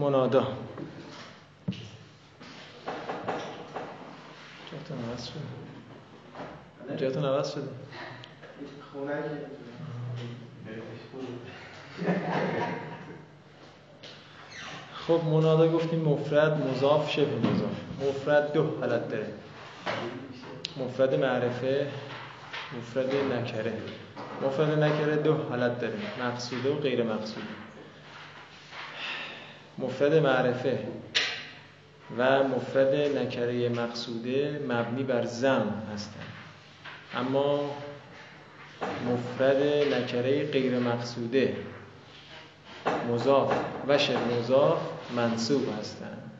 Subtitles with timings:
[0.00, 0.46] منادا.
[4.72, 6.96] جاتون عوض شده.
[6.96, 7.68] جاتون عوض شده.
[15.06, 17.70] خب منادا گفتیم مفرد مضاف شبه مضاف.
[18.08, 19.26] مفرد دو حالت داره.
[20.76, 21.86] مفرد معرفه
[22.78, 23.72] مفرد نکره.
[24.42, 25.98] مفرد نکره دو حالت داره.
[26.22, 27.69] مقصوده و غیر مقصوده
[29.80, 30.78] مفرد معرفه
[32.18, 36.32] و مفرد نکره مقصوده مبنی بر زم هستند
[37.14, 37.60] اما
[39.06, 39.62] مفرد
[39.94, 41.56] نکره غیر مقصوده
[43.08, 43.52] مضاف
[43.88, 44.80] و شبه مضاف
[45.16, 46.30] منصوب هستند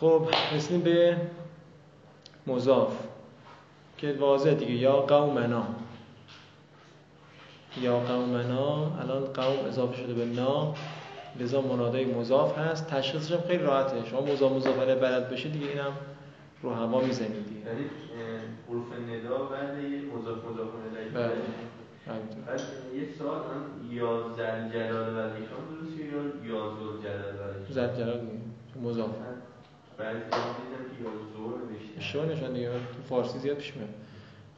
[0.00, 1.16] خب رسیدیم به
[2.46, 2.92] مضاف
[3.98, 4.72] که واضح دیگه.
[4.72, 5.66] یا قومنا.
[7.80, 10.74] یا قومنا الان قوم اضافه شده به نا.
[11.40, 12.86] لذا منادای مضاف هست.
[12.86, 14.04] تشخیصش هم خیلی راحته.
[14.04, 15.92] شما مضاف مضاف علیه بلد باشید دیگه اینم
[16.62, 17.60] رو هوا می‌زنید دیگه.
[17.66, 17.84] یعنی
[18.68, 19.76] حروف ندا بعد
[20.18, 21.30] مضاف مضاف علیه بله.
[22.46, 22.60] بعد
[22.94, 27.70] یه سوال من یا زل جلال و اکرام درست یا یا زل جلال و اکرام
[27.70, 28.20] زد جلال
[28.82, 29.10] مضاف.
[29.98, 30.16] بعد
[31.98, 32.70] اشتباه دیگه.
[32.70, 33.88] تو فارسی زیاد پیش میاد.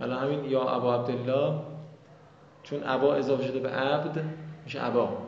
[0.01, 1.61] الان همین یا ابا عبدالله.
[2.63, 4.25] چون ابا اضافه شده به عبد
[4.65, 5.26] میشه ابا.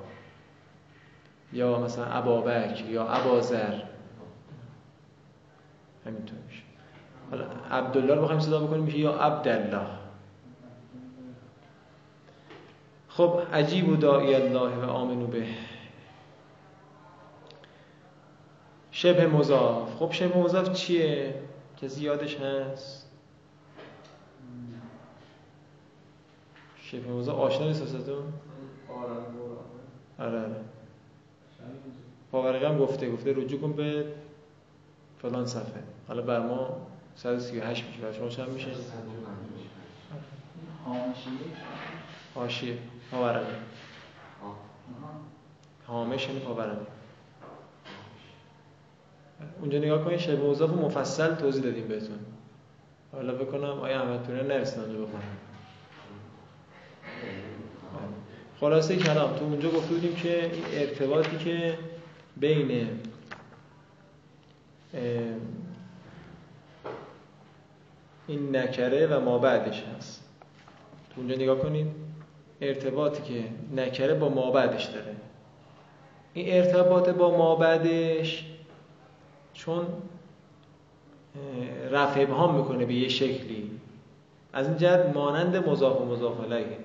[1.53, 3.83] یا مثلا ابابکر یا ابازر
[6.07, 6.63] همینطور میشه.
[7.31, 9.87] حالا عبدالله رو بخوایم صدا بکنیم میشه یا عبدالله.
[13.09, 15.47] خب عجیب و داعی الله و آمنو به.
[18.91, 19.97] شبه مضاف.
[19.97, 21.35] خب شبه مضاف چیه؟
[21.77, 23.11] که زیادش هست.
[26.77, 27.83] شبه مضاف آشنا نیست
[30.19, 30.57] آره آره.
[32.33, 34.05] پاورقی هم گفته گفته رجوع کن به
[35.23, 35.83] فلان صفحه.
[36.09, 38.71] حالا بر ما 138 میشه بر شما چند میشه؟
[42.35, 42.79] حاشیه.
[43.11, 43.47] پاورقی
[45.89, 46.87] هامش یعنی پاورقی
[49.61, 52.19] اونجا نگاه کنید شبه مضاف مفصل توضیح دادیم بهتون.
[53.13, 55.23] حالا بکنم آیا احمد پوریا نرسید اونجا بخونم.
[58.61, 59.37] خلاصه کلام.
[59.37, 61.79] تو اونجا گفته بودیم که این ارتباطی که
[62.37, 62.89] بین
[68.27, 70.25] این نکره و ما بعدش هست.
[71.11, 71.87] تو اونجا نگاه کنید
[72.61, 73.45] ارتباطی که
[73.83, 75.17] نکره با ما بعدش داره.
[76.35, 78.47] این ارتباط با ما بعدش
[79.53, 79.87] چون
[81.91, 83.71] رفع ابهام می‌کنه به یه شکلی.
[84.53, 86.79] از این جهت مانند مضاف و مضاف علیه.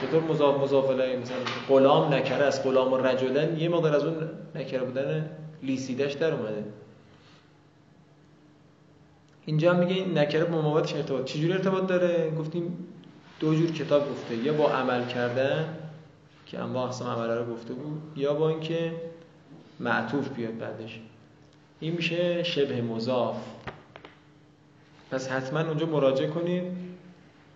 [0.00, 1.36] چطور مضاف مضاف علیه مثلا
[1.68, 5.30] غلام نکره است غلام و رجلن یه مقدار از اون نکره بودن
[5.62, 6.64] لیسیدش در اومده.
[9.46, 11.24] اینجا میگه این نکره با موادش ارتباط.
[11.24, 12.86] چجوری ارتباط داره؟ گفتیم
[13.40, 14.36] دو جور کتاب گفته.
[14.36, 15.74] یا با عمل کردن
[16.46, 18.92] که انواع اقسام عمل رو گفته بود یا با اینکه
[19.80, 21.00] معطوف بیاد بعدش.
[21.80, 23.36] این میشه شبه مضاف.
[25.10, 26.62] پس حتما اونجا مراجعه کنید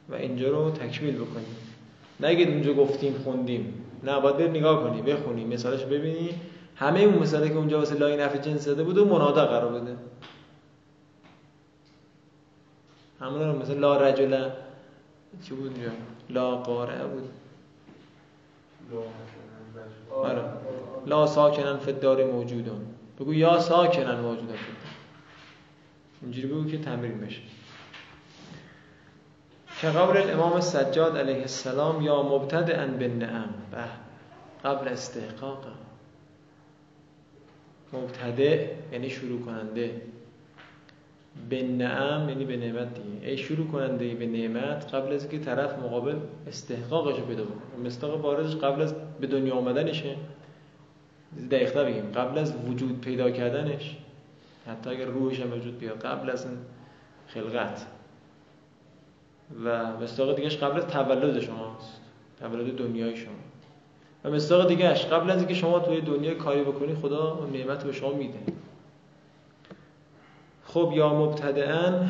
[0.08, 1.71] و اینجا رو تکمیل بکنید.
[2.22, 3.74] نگید اونجا گفتیم خوندیم.
[4.04, 6.30] نه باید برید نگاه کنی بخونی مثالش ببینی.
[6.76, 9.96] همه اون مثالی که اونجا واسه لای نفع جنس زده بود و منادا قرار بده.
[13.20, 14.48] همون رو مثلا لا رجل
[15.42, 15.90] چی بود اونجا
[16.30, 17.28] لا قارعه بود.
[20.10, 20.42] آره.
[21.06, 22.80] لا ساکنن فدار موجودون.
[23.20, 24.54] بگو یا ساکنن موجودن
[26.22, 27.40] اینجوری بگو که تمرین بشه.
[29.82, 33.48] که قول الامام سجاد علیه السلام یا مبتدعا بالنعم.
[33.70, 33.78] به
[34.64, 35.64] قبل استحقاق.
[37.92, 40.02] مبتدع یعنی شروع کننده.
[41.50, 43.28] به نعم یعنی به نعمت دیگه.
[43.28, 47.86] ای شروع کننده به نعمت قبل از اینکه طرف مقابل استحقاقش رو پیدا بکنه.
[47.86, 50.16] مستاق بارزش قبل از به دنیا آمدنشه.
[51.50, 53.96] دقیقا بگیم قبل از وجود پیدا کردنش.
[54.66, 56.00] حتی اگر روحش هم وجود بیاد.
[56.00, 56.46] قبل از
[57.26, 57.86] خلقت.
[59.64, 62.00] و مستاق دیگهش قبل از تولد شماست.
[62.40, 63.32] تولد دنیای شما.
[64.24, 68.12] و مستاق دیگهش قبل از اینکه شما توی دنیا کاری بکنی خدا نعمت به شما
[68.12, 68.38] میده.
[70.64, 72.06] خب یا مبتدعا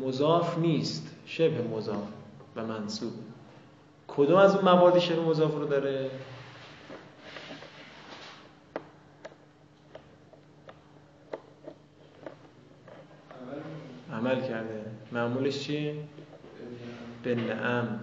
[0.00, 1.16] مضاف نیست.
[1.26, 2.08] شبه مضاف
[2.56, 3.12] و منصوب.
[4.08, 6.10] کدوم از اون موادی شبه مضاف رو داره؟
[14.12, 14.84] عمل کرده.
[15.12, 15.94] معمولش چیه؟
[17.22, 18.00] به نعم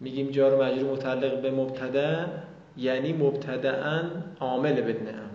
[0.00, 2.26] میگیم جار مجرور متعلق به مبتدا
[2.76, 4.02] یعنی مبتدعا
[4.40, 5.30] عامل هم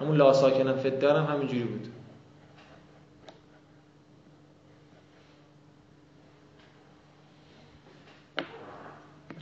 [0.00, 1.88] همون لا ساکنم فدار هم همینجوری بود.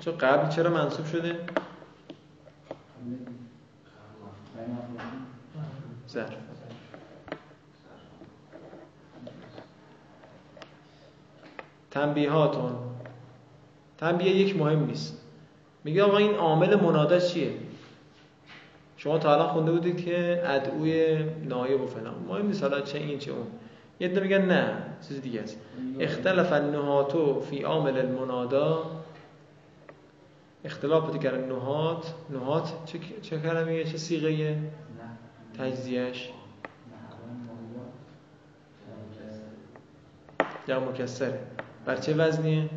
[0.01, 1.39] چه قبل چرا منصوب شده؟
[6.09, 6.54] ظرف
[11.95, 12.73] تنبیهاتون.
[13.99, 15.21] تنبیه یک مهم نیست.
[15.85, 17.51] میگه آقا این عامل منادا چیه؟
[18.97, 22.15] شما تا الان خونده بودید که ادعوی نایب و فلان.
[22.29, 23.47] مهم نیست حالا چه این چه اون.
[24.01, 24.77] یه دونه میگن نه
[25.09, 25.61] چیز دیگه است.
[26.01, 28.91] اختلف النهاتو فی عامل المنادا
[30.65, 32.15] اختلاف دیگر نهات.
[32.31, 34.59] نهات چه چه کلمه چه سیغه
[35.59, 36.31] تجزیهش
[40.69, 41.41] یا مکسره
[41.87, 42.71] بر چه وزنیه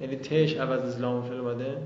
[0.00, 1.82] یعنی تش عوض از لام فعل اومده؟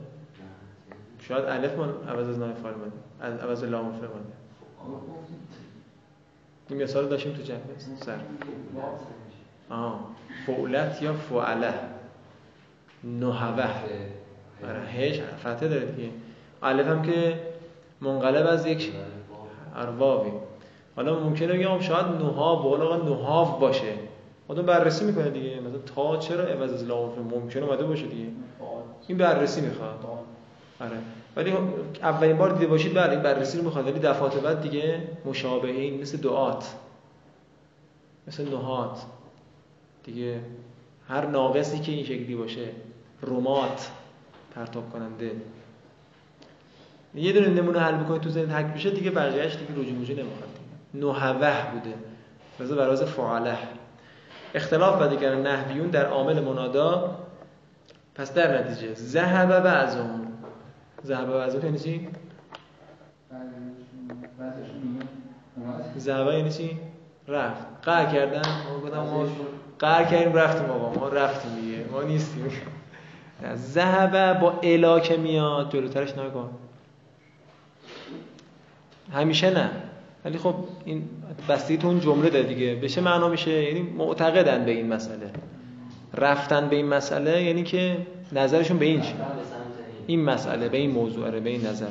[1.18, 3.42] شاید الف من عوض از نای فعل اومده.
[3.44, 4.32] عوض لام فعل اومده.
[6.68, 7.62] این مثال داشتیم تو جنبه
[8.00, 8.18] سر.
[9.70, 10.00] آه.
[10.46, 11.74] فعلت یا فعله؟
[13.04, 13.74] نهوه
[14.62, 15.20] برای هش.
[15.20, 16.10] فتحه داره دیگه.
[16.62, 17.49] الف هم که
[18.00, 18.92] منقلب از یک
[19.76, 20.30] ارواوی
[20.96, 23.92] حالا ممکنه بگم شاید نهاب بالا نهاف باشه.
[24.48, 25.60] آدم بررسی می‌کنه دیگه.
[25.60, 28.28] مثلا تا چرا عوض از لام ممکنه اومده باشه دیگه؟
[29.08, 30.04] این بررسی می‌خواد.
[30.80, 30.98] آره.
[31.36, 31.52] ولی
[32.02, 33.86] اولین بار دیده باشید بله این بررسی رو می‌خواد.
[33.86, 36.74] ولی دفعات بعد دیگه مشابهین مثل دعات.
[38.28, 39.02] مثل نهات
[40.04, 40.40] دیگه
[41.08, 42.68] هر ناقصی که این شکلی باشه
[43.22, 43.90] رومات
[44.54, 45.32] پرتاب کننده.
[47.14, 50.48] یه دونه نمونه حل بکنید تو ذهن حک بشه دیگه بقیه‌اش دیگه رجوع موجه نمی‌خواد.
[50.94, 51.94] نوحوه بوده.
[52.60, 53.58] مثلا براز فعاله.
[54.54, 57.16] اختلاف و دیگر نحویون در عامل منادا.
[58.14, 60.20] پس در نتیجه ذهب بعضهم
[61.06, 62.08] ذهب بعضهم یعنی چی؟
[65.98, 66.78] ذهب یعنی چی؟
[67.28, 67.66] رفت.
[67.82, 68.42] قهر کردن.
[68.94, 69.26] ما
[69.78, 71.00] قهر کردیم رفتیم آقا.
[71.00, 71.84] ما رفتیم دیگه.
[71.92, 72.50] ما نیستیم.
[73.74, 76.50] ذهب با الا که میاد جلوترش نکن
[79.12, 79.70] همیشه نه.
[80.24, 80.54] ولی خب
[80.84, 81.08] این
[81.48, 82.74] بستگی تو اون جمله داره دیگه.
[82.74, 83.50] بشه معنا میشه.
[83.50, 85.30] یعنی معتقدن به این مسئله.
[86.14, 87.96] رفتن به این مسئله یعنی که
[88.32, 89.14] نظرشون به این چی؟
[90.06, 90.24] این.
[90.24, 91.88] مسئله به این موضوع به این نظر.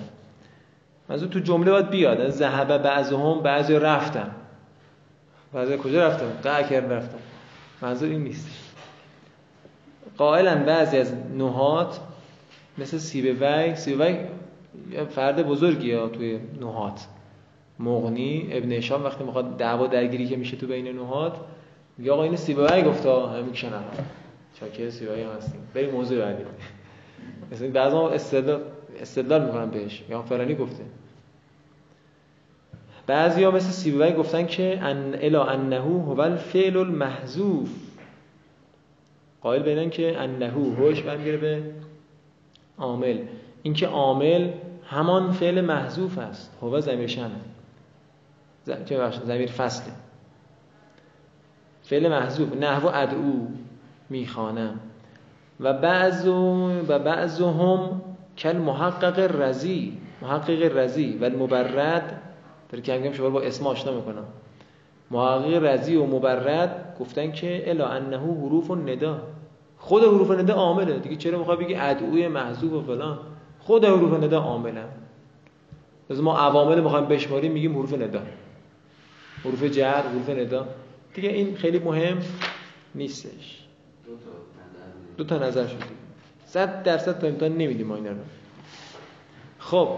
[1.09, 2.29] منظور تو جمله باید بیاد.
[2.29, 4.31] ذهب بعضهم بعضی رفتن.
[5.53, 7.17] بعضی کجا رفتن؟ قع کرد رفتن.
[7.81, 8.49] منظور این نیست.
[10.17, 11.99] قائلا بعضی از نهات
[12.77, 14.17] مثل سیبه وی سیبه وی
[15.09, 17.07] فرد بزرگی ها توی نهات
[17.79, 21.37] مغنی ابن هشام وقتی می‌خواد دعوا درگیری که میشه تو بین نهات
[21.97, 23.83] میگه آقا این سیبوی گفتا همین کشنم
[24.59, 25.61] چاکر سیبوی هم هستیم.
[25.73, 26.43] بریم موضوع بعدی.
[27.51, 28.61] مثلا بعضا استدلال
[29.01, 30.03] استدلال می‌کنن بهش.
[30.09, 30.83] یا فلانی گفته.
[33.07, 37.69] بعضیا مثل سیبوی گفتن که ان الا انه هو الفعل المحذوف.
[39.41, 41.63] قائل بینن که انه هوش برمیگره به
[42.77, 43.19] عامل.
[43.63, 44.51] اینکه عامل
[44.85, 46.57] همان فعل محذوف است.
[46.61, 47.19] هو ضمیر
[48.91, 49.93] بخش ضمیر فصله
[51.83, 52.53] فعل محذوف.
[52.53, 53.47] نحو ادعو
[54.09, 54.79] می‌خوانم.
[55.59, 56.27] و بعض
[56.87, 58.01] و بعضهم
[58.37, 62.21] کل محقق رزی محقق رزی و المبرد.
[62.69, 64.25] در که همگم شما با اسم آشنا می‌کنم.
[65.11, 69.21] محقق رزی و مبرد گفتن که الا انه حروف ندا
[69.77, 70.99] خود حروف ندا عامله.
[70.99, 73.19] دیگه چرا می‌خوای بگی ادعوی محذوف و فلان؟
[73.69, 74.83] خود حروف ندا عامله
[76.09, 78.21] از ما عوامل می‌خوایم بشماریم میگیم حروف ندا.
[79.43, 80.67] حروف جر حروف ندا.
[81.13, 82.17] دیگه این خیلی مهم
[82.95, 83.63] نیستش.
[85.17, 85.77] دو تا نظر شد.
[86.45, 88.17] صد درصد تا امتحان نمیدیم ما اینا رو.
[89.59, 89.89] خب.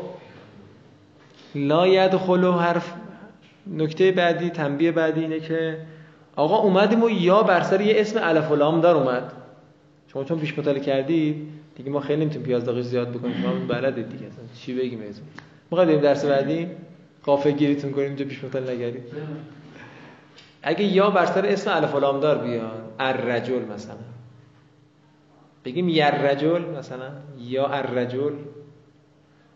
[1.56, 2.94] لا یدخلو حرف
[3.68, 5.86] نکته بعدی تنبیه بعدی اینه که
[6.36, 9.32] آقا اومدیم و یا بر سر یه اسم الف و لام دار اومد.
[10.08, 13.42] شما چون پیش کردید دیگه ما خیلی نمی‌تونیم پیاز داغش زیاد بکنیم.
[13.42, 14.26] شما بلدید دیگه.
[14.26, 15.22] اصلا چی بگیم از
[15.72, 16.68] می‌خواید درس بعدی؟
[17.24, 19.04] قافه گیریتون کنیم اینجا پیش مطالعه نگردید
[20.64, 23.96] اگه یا بر سر اسم الف دار بیاد الرجل مثلا.
[25.66, 27.10] بگیم رجل مثلا
[27.40, 28.34] یا الرجل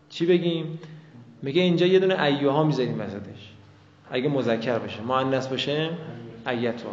[0.08, 0.78] چی بگیم؟
[1.42, 3.52] میگه اینجا یه دونه ایوها می‌ذاریم وسطش
[4.10, 5.90] اگه مذکر باشه مؤنث باشه
[6.46, 6.88] ایتو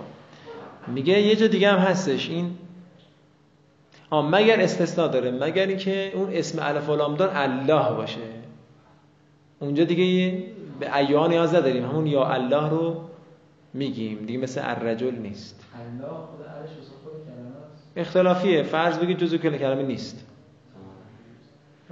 [0.87, 2.29] میگه یه جا دیگه هم هستش.
[2.29, 2.51] این
[4.21, 8.21] مگر استثناء داره؟ مگر اینکه اون اسم الف دار الله باشه.
[9.59, 10.43] اونجا دیگه
[10.79, 11.85] به ایوها نیاز نداریم.
[11.85, 13.01] همون یا الله رو
[13.73, 14.25] میگیم.
[14.25, 15.65] دیگه مثل الرجل نیست.
[15.75, 16.45] الله خود
[17.95, 18.63] اختلافیه.
[18.63, 20.25] فرض بگید جزء کل کلمه نیست.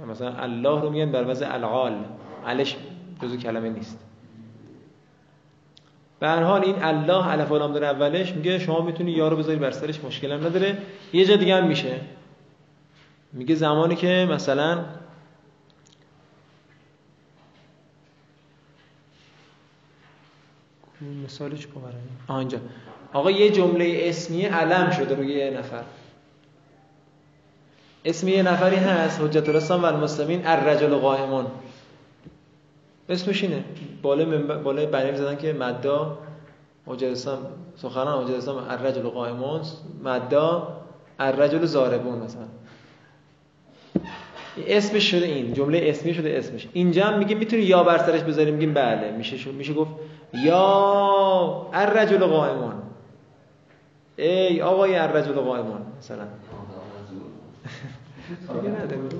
[0.08, 2.04] مثلا الله رو میگن بر وزن العال.
[2.46, 2.76] علش
[3.22, 4.01] جزء کلمه نیست.
[6.22, 9.36] به هر حال این الله الف و لام داره اولش میگه شما می‌تونی یا رو
[9.36, 10.78] بذاری بر سرش مشکل نداره.
[11.12, 12.00] یه جا دیگه هم میشه.
[13.32, 14.84] میگه زمانی که مثلا
[21.24, 21.68] مثالش
[22.28, 22.58] آها اینجا.
[23.12, 25.84] آقا یه جمله اسمی علم شده روی یه نفر.
[28.04, 31.46] اسم یه نفری هست حجت الاسلام و المسلمین الرجل قائمون.
[33.08, 33.64] اسمش اینه.
[34.02, 36.18] بالای منبر بالای بنر زدن که مدا
[36.86, 37.38] الاسلام
[37.76, 39.60] سخنان الاسلام الرجل قائمون
[40.04, 40.82] مدا
[41.18, 42.46] الرجل زاربون مثلا.
[44.66, 45.52] اسمش شده این.
[45.52, 46.68] جمله اسمی شده اسمش.
[46.72, 49.10] اینجا هم میگه می‌تونی یا بر سرش بذاریم میگیم بله.
[49.10, 49.90] میشه شو میشه گفت
[50.44, 52.74] یا الرجل قائمون.
[54.16, 56.24] ای آقای الرجل قائمون مثلا.
[58.88, 59.12] دیگه.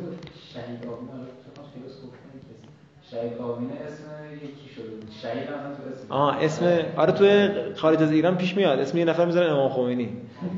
[3.12, 4.04] شهید آبینه اسم
[4.44, 4.84] یکی شده
[5.22, 8.78] شهید هم تو اسم آه اسم آره توی خارج از ایران پیش میاد.
[8.78, 10.08] اسم یه نفر می‌ذارن امام خمینی.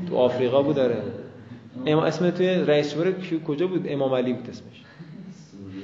[0.09, 0.97] تو آفریقا بود داره
[1.85, 3.13] امام اسم توی رئیس جمهور
[3.47, 4.83] کجا بود؟ امام علی بود اسمش.
[5.51, 5.83] سوریه.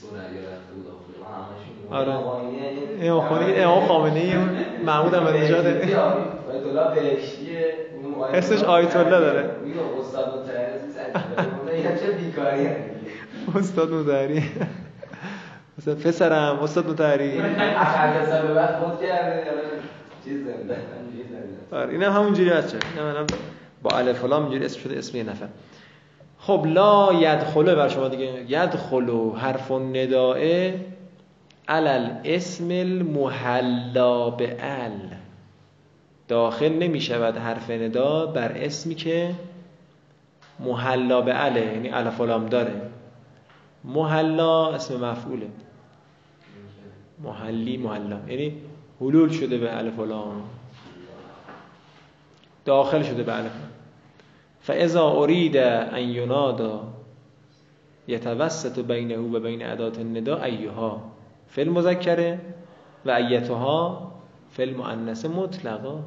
[0.00, 1.26] سوریه رفته بود آفریقا.
[1.26, 2.12] همشون آره.
[3.08, 3.84] امام خمینی امام
[4.36, 4.48] اون
[4.86, 5.86] محمود احمدی نژاد آیت
[6.66, 7.74] الله بهشتیه
[8.34, 9.50] اسمش آیت الله داره.
[9.64, 10.80] میگه استاد متعرض
[12.24, 12.68] بیکاری
[13.56, 14.42] استاد مدری
[15.78, 16.86] مثلا پسرم استاد
[20.44, 20.76] زنده
[21.72, 23.26] آره اینم همونجوری هست چه اینم
[23.82, 25.46] با الف لام اینجوری اسم شده اسم یه نفر.
[26.38, 28.44] خب لا یدخله بر شما دیگه.
[28.48, 30.80] یدخلو حرف ندائه
[31.68, 34.90] علل اسم المحلا به ال.
[36.28, 39.30] داخل نمی شود حرف ندا بر اسمی که
[40.60, 42.89] محلا به اله یعنی الف لام داره.
[43.84, 45.48] محلا اسم مفعوله.
[47.18, 48.18] محلی محلا.
[48.28, 48.56] یعنی
[49.00, 50.06] حلول شده به الف و
[52.64, 53.52] داخل شده به الف.
[54.60, 56.78] فاذا اريد ان ينادى
[58.08, 61.00] يتوسط بينه و بين اداه النداء ايها
[61.48, 62.38] فی المذکره
[63.06, 64.12] و ایتها
[64.50, 66.00] فی المؤنث مطلقا.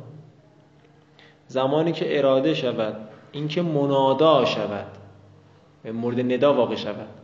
[1.47, 2.95] زمانی که اراده شود
[3.31, 4.87] اینکه منادا شود
[5.85, 7.22] مورد ندا واقع شود.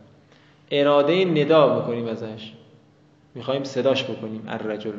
[0.70, 2.52] اراده ندا بکنیم ازش.
[3.34, 4.92] می‌خوایم صداش بکنیم الرجل.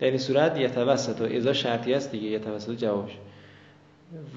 [0.00, 3.18] در این صورت یتوسط و ازا شرطی است دیگه یتوسط جوابش.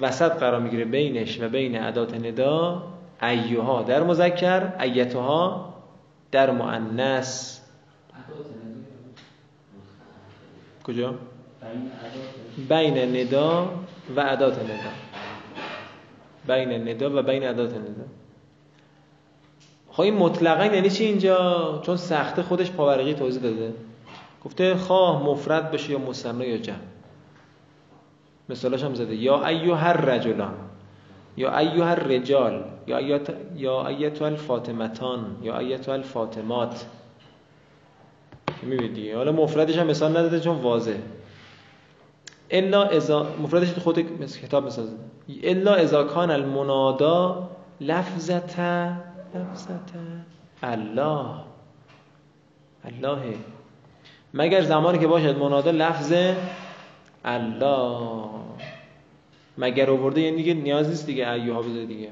[0.00, 2.82] وسط قرار می‌گیره بینش و بین ادات ندا
[3.22, 5.74] ایوها در مذکر ایتها
[6.30, 7.60] در مؤنث.
[10.84, 11.14] کجا؟
[12.68, 13.72] بین ندا
[14.16, 14.74] و ادات ندا.
[16.46, 18.21] بین ندا و بین ادات ندا.
[19.92, 23.74] خب این مطلقا یعنی چی اینجا؟ چون سخته خودش پاورقی توضیح داده.
[24.44, 26.76] گفته خواه مفرد باشه یا مثنا یا جمع.
[28.48, 29.14] مثالاش هم زده.
[29.14, 30.54] یا ایها الرجلان.
[31.36, 32.64] یا ایها الرجال.
[32.86, 35.36] یا ایت یا ایتها الفاطمتان.
[35.42, 36.86] یا ایتها الفاطمات.
[38.94, 40.96] دیگه حالا مفردش هم مثال نداده چون واضح
[42.50, 43.98] الا اذا مفردش خود
[44.42, 45.50] کتاب مثال زده.
[45.50, 47.48] الا اذا کان المنادا
[47.80, 49.11] لفظت لفظت
[50.62, 51.34] الله.
[52.84, 53.34] الله.
[54.34, 56.12] مگر زمانی که باشد منادا لفظ
[57.24, 58.28] الله.
[59.58, 62.10] مگر آورده یعنی دیگه نیاز نیست دیگه ایوها بذاره دیگه.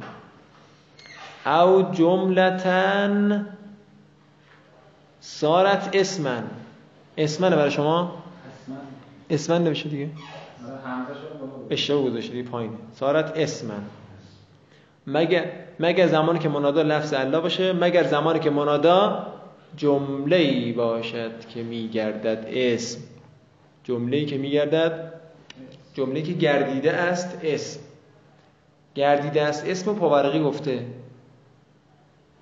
[1.46, 3.46] او جملتن
[5.20, 6.44] سارت اسمن.
[7.16, 8.22] اسمنه برای شما؟
[9.30, 9.64] اسمن.
[9.64, 10.10] نمیشه دیگه؟
[11.40, 11.72] بود.
[11.72, 12.76] اشتباه گذاشتی پایینه.
[12.94, 13.82] سارت اسمن.
[15.06, 15.44] مگر
[15.80, 19.26] مگر زمانی که منادا لفظ الله باشه مگر زمانی که منادا
[19.76, 23.00] جمله ای باشد که میگردد اسم.
[23.84, 25.12] جمله ای که میگردد
[25.94, 27.80] جمله که گردیده است اسم.
[28.94, 30.86] گردیده است اسم پاورقی گفته.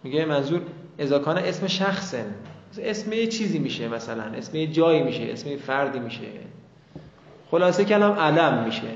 [0.05, 0.63] میگه منظور
[0.99, 2.35] ازاکان اسم شخصن
[2.83, 4.23] اسم یه چیزی میشه مثلا.
[4.23, 5.23] اسم یه جایی میشه.
[5.23, 6.23] اسم یه فردی میشه.
[7.51, 8.89] خلاصه کلام علم میشه.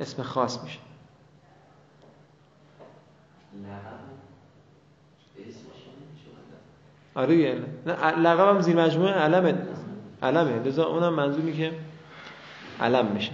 [0.00, 0.78] اسم خاص میشه.
[7.14, 7.62] آره.
[7.86, 9.54] نه لقب هم زیر مجموعه علمه.
[10.22, 10.62] علمه.
[10.62, 11.72] لذا اونم منظوری که
[12.80, 13.32] علم میشه.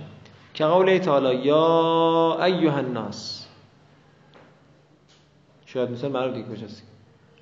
[0.54, 3.48] که قوله تعالی یا ایها الناس.
[5.66, 6.82] شاید مثال معروف دیگه کجاست؟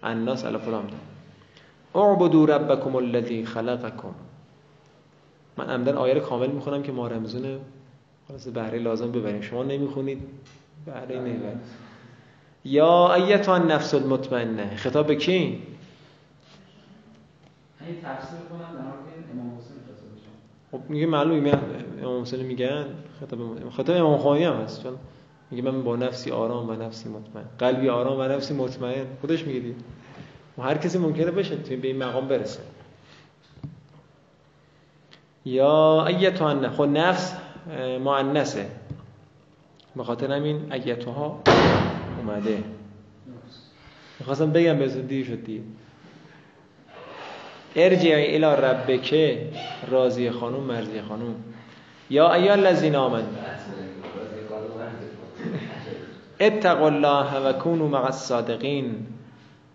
[0.02, 0.86] الناس علی فلان.
[0.86, 4.14] ده اعبدوا ربکم الذی خلقکم.
[5.56, 7.60] من عمدن آیه رو کامل می‌خونم که ما رمزون
[8.28, 9.40] خلاص بهره لازم ببریم.
[9.40, 10.18] شما نمی‌خونید
[10.86, 11.60] بهره نمی‌برید.
[12.64, 14.76] یا ایتها النفس المطمئنه.
[14.76, 15.36] خطاب به کی؟
[17.86, 18.80] این تفسیر کنم در
[19.32, 21.58] امام حسین خطاب خب میگه معلومه
[22.02, 22.84] امام حسین میگن
[23.20, 24.96] خطاب امام- خطاب امام خمینی هم هست چون
[25.50, 27.44] میگه من با نفسی آرام و نفسی مطمئن.
[27.58, 29.06] قلبی آرام و نفسی مطمئن.
[29.20, 29.76] خودش میگه دید
[30.58, 32.60] و هر کسی ممکنه بشه توی به این مقام برسه.
[35.44, 37.36] یا ایتها النفس خب نفس
[38.00, 38.66] مؤنثه.
[39.96, 41.42] به خاطر همین ایتها
[42.30, 42.62] اومده.
[44.18, 45.62] می‌خواستم بگم بهتون دیر شد دیگه
[47.76, 49.38] ارجعی الى ربک
[49.90, 51.34] راضی خانوم مرضی خانوم
[52.10, 53.28] یا ایا الذین آمنوا.
[56.40, 59.06] اتقوا الله و کونوا مع الصادقین.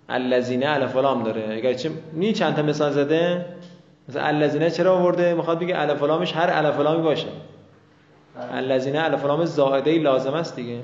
[0.09, 1.53] الذین الف و لام داره.
[1.53, 3.45] اگر چه نی چند تا مثال زده؟
[4.09, 7.27] مثلا الذین چرا آورده؟ می‌خواد بگه الف و لامش هر الف و لامی باشه.
[8.51, 10.79] الذین الف و لام زائده لازم است دیگه.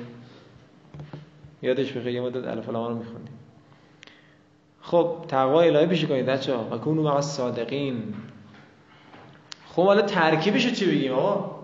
[1.62, 3.40] یادش بخیر یه مدت الف رو میخوندیم.
[4.82, 6.68] خب تقوا الهی پیش کنید بچه‌ها.
[6.72, 8.14] و کونوا مع الصادقین.
[9.68, 11.62] خب حالا ترکیبش چی بگیم آقا؟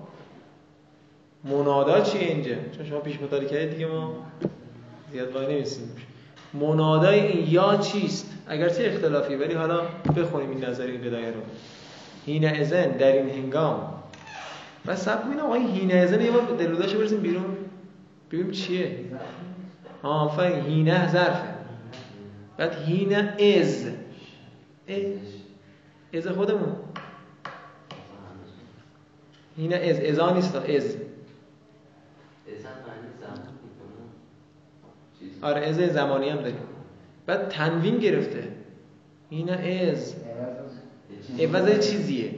[1.44, 4.14] منادا چیه اینجا؟ چون شما پیش مطالعه کردید دیگه ما
[5.12, 5.96] زیاد وای نمیسیم.
[6.54, 9.82] منادای این یا چیست؟ اگرچه اختلافی ولی حالا
[10.18, 11.42] بخونیم این نظری بدایه رو.
[12.26, 13.94] هین ازن در این هنگام.
[14.86, 17.58] و سب کنیم آقا این هین ازن یه بار دلوداش برسیم بیرون.
[18.32, 19.00] ببینیم چیه.
[20.08, 21.48] آفرین هینه ظرفه
[22.58, 23.86] بعد هینه از.
[26.14, 26.28] از.
[26.28, 26.76] خودمون.
[29.58, 30.00] هینه از.
[30.00, 30.98] ازا نیست از.
[35.42, 36.58] آره از زمانی هم داریم.
[37.26, 38.48] بعد تنوین گرفته.
[39.30, 39.52] هینه
[39.92, 40.16] از.
[41.40, 42.36] عوض چیزیه.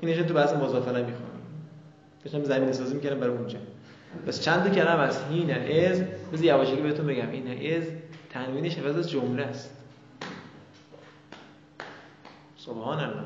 [0.00, 1.26] اینش تو بحث مضافه نمی‌خونم
[2.24, 3.58] داشتم زمین سازی می‌کردم برای اونجا.
[4.26, 6.02] بس چند تا کلمه از هینه از.
[6.32, 7.30] بذار یواشکی بهتون بگم.
[7.30, 7.84] هینه از
[8.30, 9.70] تنوینش عوض از جمله است.
[12.56, 13.22] سبحان الله.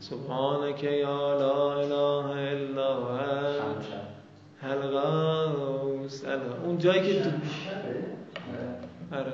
[0.00, 3.86] سبحانك یا لا اله الا انت
[4.62, 6.22] حلقاوس
[6.64, 7.30] اون جایی که تو
[9.12, 9.32] آره.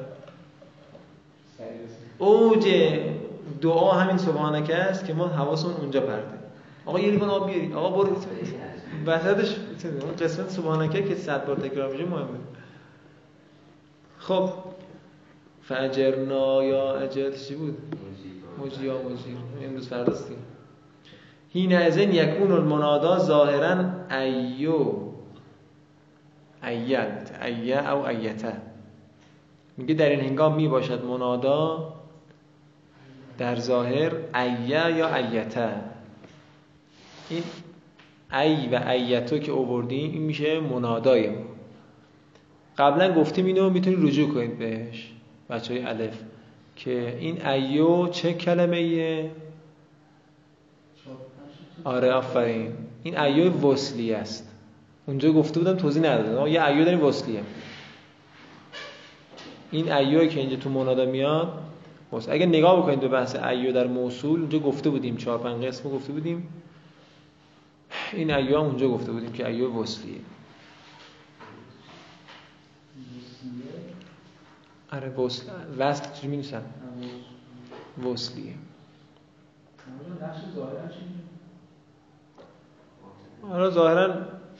[2.18, 2.68] اوج
[3.62, 6.38] دعا همین سبحانك است که ما حواسمون اونجا پرده.
[6.86, 8.16] آقا یه لیوان آب بیارید آقا برو.
[9.06, 12.38] وسطش اون قسمت سبحانك که صد بار تکرار میشه مهمه.
[14.18, 14.50] خب.
[15.62, 17.78] فجرنا یا اجر چی بود؟
[18.58, 20.30] مجی یا مجی امروز فرداست
[21.52, 23.76] هین ازن یکون المنادا ظاهرا
[24.10, 25.10] ایو.
[26.62, 27.38] ایت.
[27.42, 28.52] ایه او ایته.
[29.76, 31.92] میگه در این هنگام می باشد منادا
[33.38, 35.70] در ظاهر ایه یا ایته.
[37.30, 37.42] این
[38.32, 41.44] ای و ایتو که اووردیم این میشه منادای ما.
[42.78, 45.10] قبلا گفتیم اینو می‌تونید رجوع کنید بهش
[45.50, 46.18] بچه های الف.
[46.76, 49.30] که این ایو چه کلمه ایه؟
[51.84, 52.72] آره آفرین.
[53.02, 54.50] این ایو وصلی است.
[55.06, 57.40] اونجا گفته بودم توضیح ندادم یه ایو داریم وصلیه.
[59.70, 61.52] این ایو که اینجا تو منادا میاد.
[62.28, 66.12] اگه نگاه بکنید به بحث ایو در موصول اونجا گفته بودیم چهار پنج قسم گفته
[66.12, 66.48] بودیم.
[68.12, 70.20] این ایو هم اونجا گفته بودیم که ایو وصلیه.
[74.92, 75.50] آره وصل.
[75.78, 76.62] وصل چی می نویسن
[78.04, 78.54] وصلیه.
[80.54, 81.00] ظاهرا چی
[83.42, 84.14] حالا ظاهرا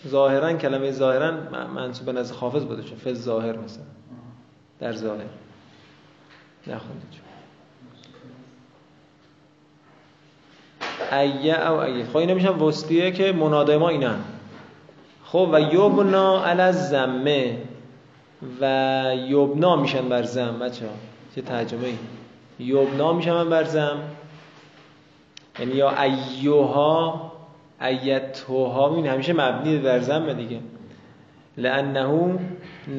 [0.09, 1.31] ظاهرا کلمه ظاهرا
[1.67, 3.85] منصوب به نزد حافظ بوده چون فز ظاهر مثلا.
[4.79, 5.27] در ظاهر.
[6.67, 7.30] نخوندید چون
[11.13, 12.05] ایه او ایه.
[12.05, 14.19] خب اینا میشن وسطیه که منادای ما اینن.
[15.25, 17.59] خب و یبنا علی الزمه
[18.61, 20.93] و یبنا میشن بر زم بچه ها
[21.35, 23.99] چه ترجمه ای یبنا میشن بر زم
[25.59, 27.33] یعنی یا ایوها
[27.81, 28.95] ایتوها.
[28.95, 30.61] این همیشه مبنی بر زم دیگه.
[31.57, 32.39] لانه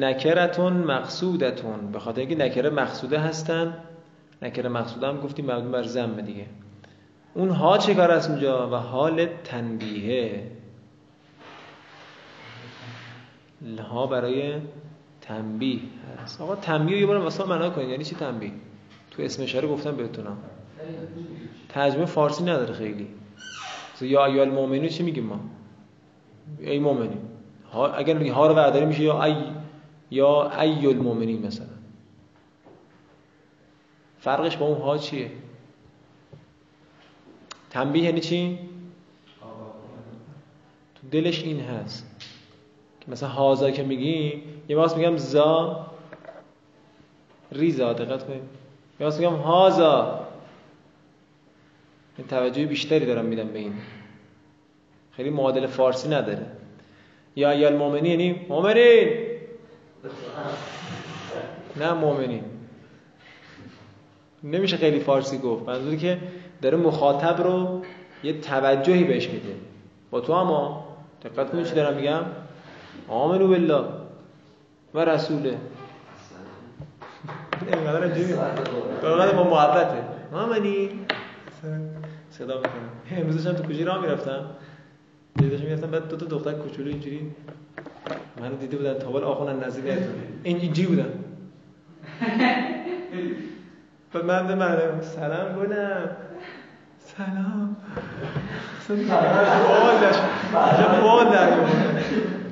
[0.00, 1.92] نکرتون مقصودتون.
[1.92, 3.74] به خاطر اینکه نکره مقصوده هستن.
[4.42, 6.46] نکره مقصوده هم گفتیم مبنی بر زم دیگه.
[7.34, 10.50] اون ها چه کار است اونجا و حال تنبیهه
[13.90, 14.54] ها برای
[15.20, 15.80] تنبیه
[16.22, 16.40] هست.
[16.40, 17.88] آقا تنبیه یه بار واسه معنا کنید.
[17.88, 18.52] یعنی چی تنبیه؟
[19.10, 20.36] تو اسم اشاره گفتم بهتونم.
[21.68, 23.08] ترجمه فارسی نداره خیلی.
[24.00, 25.40] یا ایال المؤمنین چی میگیم ما؟
[26.58, 27.18] ای مؤمنین
[27.72, 29.34] ها اگر ها رو برداری میشه یا ای
[30.10, 31.66] یا ای المؤمنین مثلا.
[34.18, 35.30] فرقش با اون ها چیه؟
[37.72, 38.58] تنبیه یعنی چی؟
[40.94, 42.06] تو دلش این هست.
[43.08, 45.86] مثلا هازا که میگیم یه وقت میگم زا
[47.52, 48.42] ریزا دقت کنید.
[49.00, 50.26] یه وقت میگم هازا
[52.18, 53.74] این توجه بیشتری دارم میدم به این.
[55.12, 56.46] خیلی معادل فارسی نداره.
[57.36, 59.08] یا ایال مومنی یعنی مومنین
[61.76, 62.44] نه مومنین
[64.44, 65.68] نمیشه خیلی فارسی گفت.
[65.68, 66.18] منظوری که
[66.62, 67.82] داره مخاطب رو
[68.22, 69.54] یه توجهی بهش میده.
[70.10, 70.84] با تو اما
[71.24, 72.22] دقت کنید چی دارم میگم؟
[73.08, 73.84] آمنو بالله
[74.94, 75.56] و رسوله.
[77.66, 78.34] اینقدر اینجوری
[79.02, 80.04] با محبته.
[80.32, 80.88] آمنی؟
[82.30, 84.44] صدا می‌کنم امروزش هم تو کوچه راه می‌رفتم.
[85.36, 87.30] دیداشم می‌رفتم بعد دو تا دختر کوچولو اینجوری.
[88.40, 89.84] منو دیده بودن تابال آخون نزدیک
[90.42, 91.10] این اینجوری بودن.
[94.28, 96.10] بعد من به سلام گلم.
[97.16, 97.76] سلام.
[101.02, 101.26] بال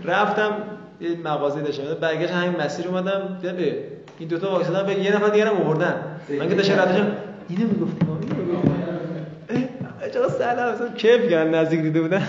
[0.04, 0.52] رفتم
[1.00, 1.94] یه مغازه داشتم.
[2.00, 3.38] برگشت همین مسیر اومدم.
[3.42, 3.84] دیدم به
[4.18, 5.94] این دوتا واکسادن به یه نفر دیگه آوردن.
[6.38, 7.12] من که داشتم
[7.48, 9.68] اینو می‌گفتیم اینو می‌گفتیم
[10.12, 10.74] چرا سلام.
[10.74, 11.54] مثلا کیف کردن.
[11.54, 12.22] نزدیک دیده بودن.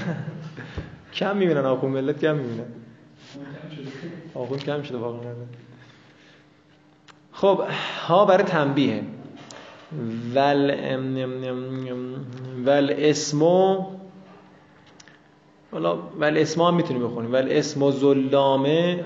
[1.13, 2.65] کم می‌بینن آخون ملت کم می‌بینن.
[4.35, 5.19] آخون کم شده واقعا.
[7.33, 7.63] خب
[8.07, 9.03] ها برای تنبیه.
[10.33, 10.71] ول
[12.65, 13.85] ول اسمو
[15.71, 17.33] حالا ول اسمو هم می‌تونیم بخونیم.
[17.33, 19.05] ول اسمو ظلامه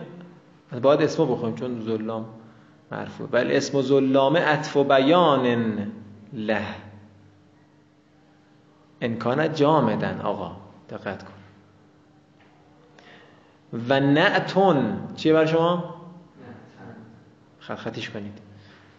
[0.81, 2.25] باید اسمو بخونیم چون ظلام
[2.91, 5.91] مرفوع ول اسمو ظلامه عطف و بیان
[6.33, 6.65] له.
[9.01, 10.55] امکان جامدن آقا
[10.89, 11.31] دقت کن.
[13.89, 15.95] و نعتون چیه بر شما؟
[17.59, 18.37] خط خطیش کنید.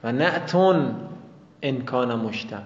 [0.04, 0.94] و نعتون
[1.68, 2.62] انکان مشتقا.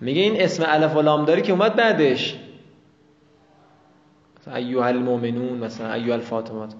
[0.00, 2.38] میگه این اسم الف و لام داری که اومد بعدش.
[4.54, 6.74] ایوه المؤمنون مثلا ایوه الفاطمات.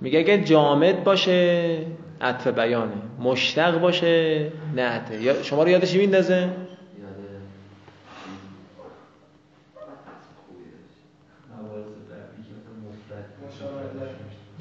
[0.00, 1.78] میگه اگه جامد باشه
[2.20, 2.92] عطف بیانه.
[3.20, 6.50] مشتق باشه نعته شما رو یادش میندازه؟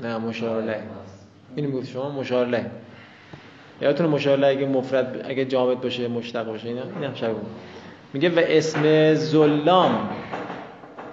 [0.02, 0.84] نه مشارله.
[1.56, 2.72] اینو می‌گفت شما مشارله.
[3.82, 7.36] یادتونه مشارله اگه مفرد اگه جامد باشه مشتق باشه اینا؟ این هم شبیه
[8.14, 10.10] میگه و اسم ظلام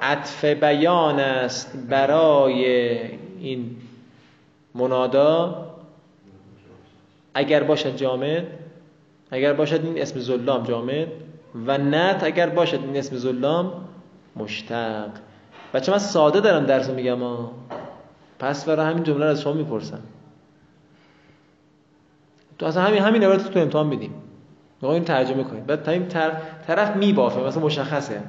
[0.02, 2.66] عطف بیان است برای
[3.40, 3.76] این
[4.74, 5.66] منادا.
[7.34, 8.46] اگر باشد جامد
[9.30, 11.08] اگر باشد این اسم ظلام جامد
[11.66, 13.72] و نت اگر باشد این اسم ظلام
[14.36, 15.10] مشتق.
[15.74, 17.52] بچه من ساده دارم درس میگم ها.
[18.38, 20.00] پس برای همین جمله رو از شما می‌پرسم.
[22.60, 24.14] تو اصلا همین همین عبارت تو امتحان بدیم.
[24.74, 25.66] می‌خوام این ترجمه کنید.
[25.66, 26.08] بعد تا این
[26.66, 27.40] طرف میبافه.
[27.40, 28.22] مثلا مشخصه.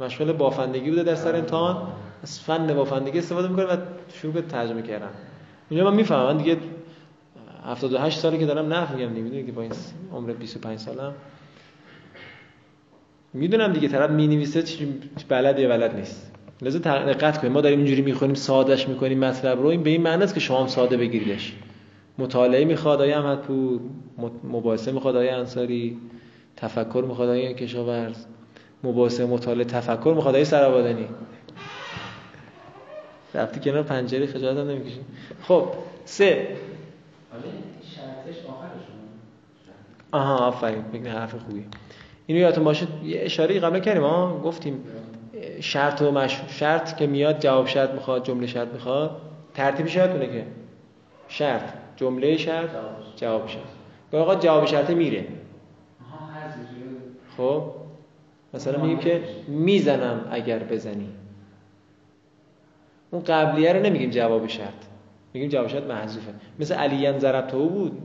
[0.00, 1.88] مشغول بافندگی بوده در سر امتحان.
[2.22, 3.76] از فن بافندگی استفاده می‌کنه و
[4.14, 5.08] شروع به ترجمه کردن.
[5.70, 6.26] اینجا من می‌فهمم.
[6.26, 6.56] من دیگه
[7.66, 9.72] 78 سالی که دارم نحو میگم می‌دونی که با این
[10.12, 11.12] عمر 25 سالم.
[13.32, 13.88] می‌دونم دیگه.
[13.88, 16.32] طرف می‌نویسه چی بلد یا بلد نیست.
[16.62, 17.52] لذا دقت کنید.
[17.52, 19.66] ما داریم اینجوری می‌خونیم سادهش می‌کنیم مطلب رو.
[19.66, 21.54] این به این معنی است که شما هم ساده بگیریدش.
[22.18, 23.80] مطالعه می‌خواد آیه احمد پور
[24.44, 25.98] مباحثه می‌خواد آیه انصاری
[26.56, 28.24] تفکر می‌خواد آیه کشاورز
[28.84, 31.08] مباحثه مطالعه تفکر می‌خواد آیه سرابادنی
[33.34, 35.00] رفتی کنار پنجره خجالت هم نمی‌کشی.
[35.42, 35.68] خب
[36.04, 36.48] سه.
[40.12, 40.82] آها آفرین.
[40.82, 41.64] بگن حرف خوبی.
[42.26, 44.84] اینو یادتون باشه یه اشاره قبلا کردیم ها گفتیم
[45.60, 46.40] شرط و مش...
[46.48, 49.20] شرط که میاد جواب شرط می‌خواد جمله شرط می‌خواد
[49.54, 50.46] ترتیبش یادتونه که
[51.28, 51.83] شرط.
[51.96, 52.70] جمله شرط
[53.16, 54.14] جواب شرط.
[54.14, 55.26] آقا جواب شرط میره.
[57.36, 57.62] خب؟
[58.54, 61.08] مثلا میگیم که می‌زنم اگر بزنی.
[63.10, 64.68] اون قبلیه رو نمیگیم جواب شرط.
[65.34, 66.32] میگیم جواب شرط محذوفه.
[66.58, 67.98] مثل علیان ضربته بود.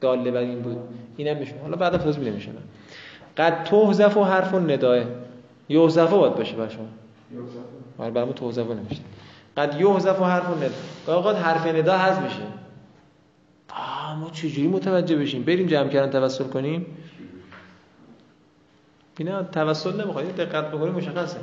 [0.00, 0.78] داله بر این بود.
[1.16, 1.54] اینم میشه.
[1.62, 2.50] حالا بعد توضیح میدم میشه.
[3.36, 5.04] قد توحذف و حرف و نداه
[5.68, 6.86] یوزفه باید باشه برای شما.
[7.98, 9.02] آره برامون توزفه نمیشه.
[9.56, 12.42] قد یوزف و حرف و نداه اوقات حرف ندا حذف میشه.
[14.14, 16.86] ما چجوری متوجه بشیم؟ بریم جمع کردن توسل کنیم؟
[19.18, 21.38] اینا توسل نمی‌خواد دقت بکنیم مشخصه.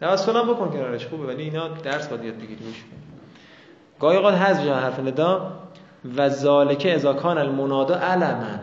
[0.00, 2.56] توسل هم بکن کنارش خوبه ولی اینا درس باید یاد بگیری
[4.00, 5.52] گاهی اوقات حذف میشه حرف ندا.
[6.16, 8.58] و ذالک اذا کان المنادا علما.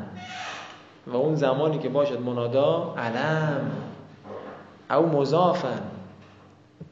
[1.08, 3.72] و اون زمانی که باشد منادا علم.
[4.92, 5.80] او مضافا.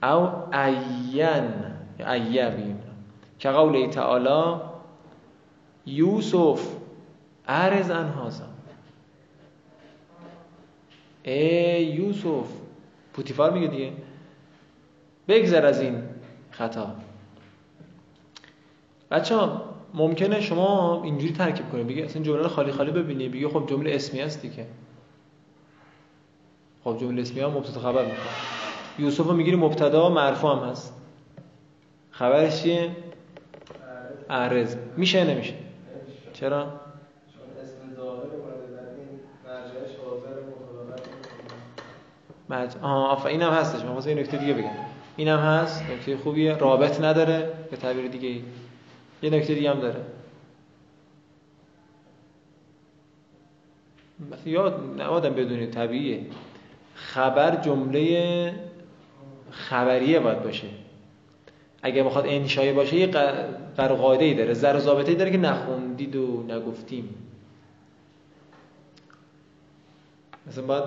[0.03, 1.53] او عین.
[1.99, 2.79] عیبیم
[3.39, 4.61] که قول تعالی
[5.85, 6.67] یوسف
[7.47, 8.45] عرض ان هازا
[11.23, 12.45] ای یوسف
[13.13, 13.91] پوتیفار میگه دیگه.
[15.27, 16.03] بگذر از این
[16.51, 16.95] خطا.
[19.11, 19.61] بچه ها
[19.93, 21.87] ممکنه شما اینجوری ترکیب کنید.
[21.87, 24.65] بگی اصلا جمله خالی خالی ببینی بگی خب جمله اسمی هستی که
[26.83, 28.19] خب جمله اسمی ها مبتدا خبر می‌کنه
[28.99, 30.93] یوسف رو می‌گیری مبتدا مرفوع هم هست.
[32.11, 32.95] خبرش چیه؟
[34.29, 35.53] اعرض میشه نمیشه؟
[36.41, 38.27] چرا؟ چون اسم ظاهر
[42.47, 43.83] در این آفا اینم هستش.
[43.83, 44.69] من این نکته دیگه بگم.
[45.15, 45.83] اینم هست.
[45.91, 46.57] نکته خوبیه.
[46.57, 48.43] رابط نداره به تعبیر دیگه.
[49.21, 50.01] یه نکته دیگه هم داره.
[54.45, 56.25] یاد نبادم بدونید طبیعیه.
[56.95, 58.53] خبر جمله
[59.51, 60.67] خبریه باید باشه.
[61.81, 63.07] اگه بخواد انشایی باشه یه
[63.77, 67.15] قاعده ای داره زر و ضابطه ای داره که نخوندید و نگفتیم.
[70.47, 70.83] مثلا باید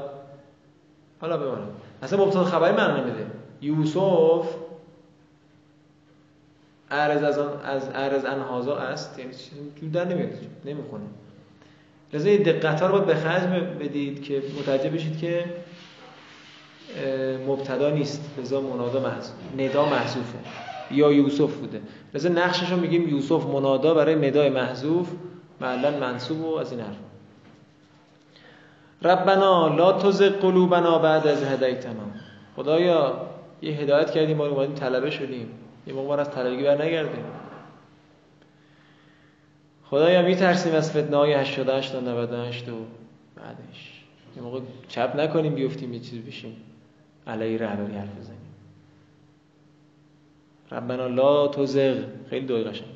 [1.21, 1.69] حالا بمانم
[2.03, 3.27] اصلا مبتدا خبری معنی نمیده
[3.63, 4.55] یوسف
[6.91, 10.31] عرض از آن از عرض انهازا است یعنی چیزی در نمیاد
[10.65, 11.05] نمی‌خونه.
[12.13, 13.43] لذا این دقت ها رو باید به خرج
[13.81, 15.45] بدید که متوجه بشید که
[17.47, 18.21] مبتدا نیست.
[18.39, 20.39] لذا منادا محذوف ندا محذوفه.
[20.91, 21.81] یا یوسف بوده.
[22.15, 25.09] لذا نقشش رو میگیم یوسف منادا برای ندای محذوف
[25.61, 26.97] معلن منصوب و از این حرف.
[29.03, 32.07] ربنا لا تزغ قلوبنا بعد از هدیتنا
[32.57, 33.21] خدایا
[33.63, 35.49] یه هدایت کردیم ما اومدیم طلبه شدیم.
[35.87, 37.25] یه موقع از طلبگی بر نگردیم
[39.91, 42.73] خدایا میترسیم از فتنه های 88 تا 98 و
[43.37, 44.05] بعدش.
[44.37, 46.57] یه موقع چپ نکنیم بیفتیم یه چیز بشیم.
[47.27, 48.44] علی رهبری حرف بزنیم.
[50.71, 52.05] ربنا لا تزغ.
[52.31, 52.89] خیلی دوی قشنگ.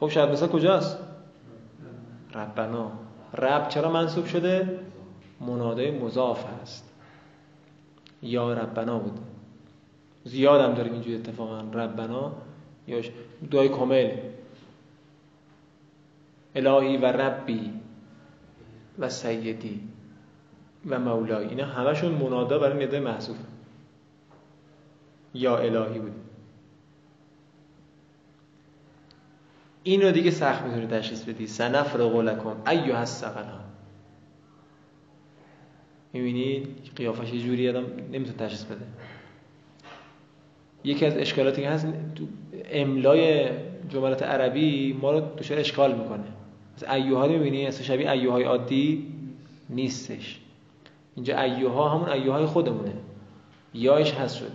[0.00, 0.98] خب شاید مثلا کجاست؟
[2.34, 2.92] ربنا.
[3.38, 4.78] رب چرا منصوب شده؟
[5.40, 6.94] منادای مضاف هست
[8.22, 9.18] یا ربنا بود.
[10.24, 11.60] زیادم داریم اینجوری اتفاقا.
[11.60, 12.32] ربنا
[12.86, 13.02] یا
[13.50, 14.10] دعای کامل.
[16.54, 17.72] الهی و ربی
[18.98, 19.80] و سیدی
[20.86, 23.36] و مولایی اینا همشون منادا برای ندای محذوف
[25.34, 26.21] یا الهی بود.
[29.82, 31.46] این رو دیگه سخت می‌تونی تشخیص بدی.
[31.46, 33.64] سنفرغ لکم ایها الثقلان
[36.12, 38.84] می‌بینید قیافش یه جوری آدم نمی‌تونه تشخیص بده.
[40.84, 41.86] یکی از اشکالاتی که هست
[42.70, 43.48] املای
[43.88, 46.24] جملات عربی ما رو دچار اشکال می‌کنه.
[46.76, 49.06] از ایوها رو می‌بینی؟ اصلا شبیه ایوهای عادی
[49.70, 50.40] نیستش.
[51.16, 52.92] اینجا ایوها همون ایوهای خودمونه.
[53.74, 54.48] یایش هست شده.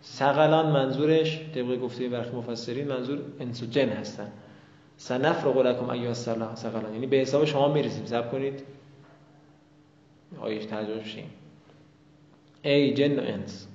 [0.00, 4.32] سقلان منظورش طبق گفته برخی مفسرین منظور انس و جن هستن.
[4.96, 8.06] سنفرغ لکم ایها سقلان یعنی به حساب شما می‌رسیم.
[8.06, 8.62] صبر کنید.
[10.40, 11.30] آیش ترجمه شیم
[12.62, 13.66] ای جن و انس.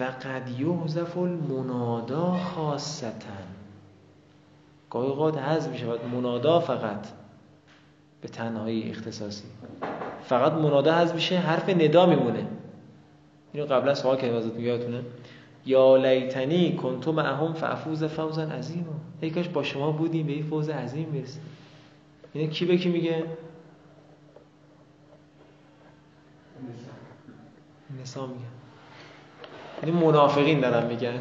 [0.00, 3.28] و قد یحذف المنادا خاصتا.
[4.90, 7.06] گاهی اوقات حذف می شود منادا فقط
[8.20, 9.44] به تنهایی اختصاصی.
[10.24, 11.38] فقط منادا حذف میشه.
[11.38, 12.46] حرف ندا میمونه.
[13.52, 14.60] اینو قبلا سوال کردیم ازتون.
[14.60, 15.02] یادتونه؟
[15.68, 19.00] یا لیتنی کنتو معهم فافوز فوزا عظیما.
[19.20, 21.42] ای کاش با شما بودیم به این فوز عظیم برسیم.
[22.32, 23.24] اینه کی به کی میگه؟
[28.02, 28.42] نسا میگن
[29.82, 31.20] این منافقین دارن میگن.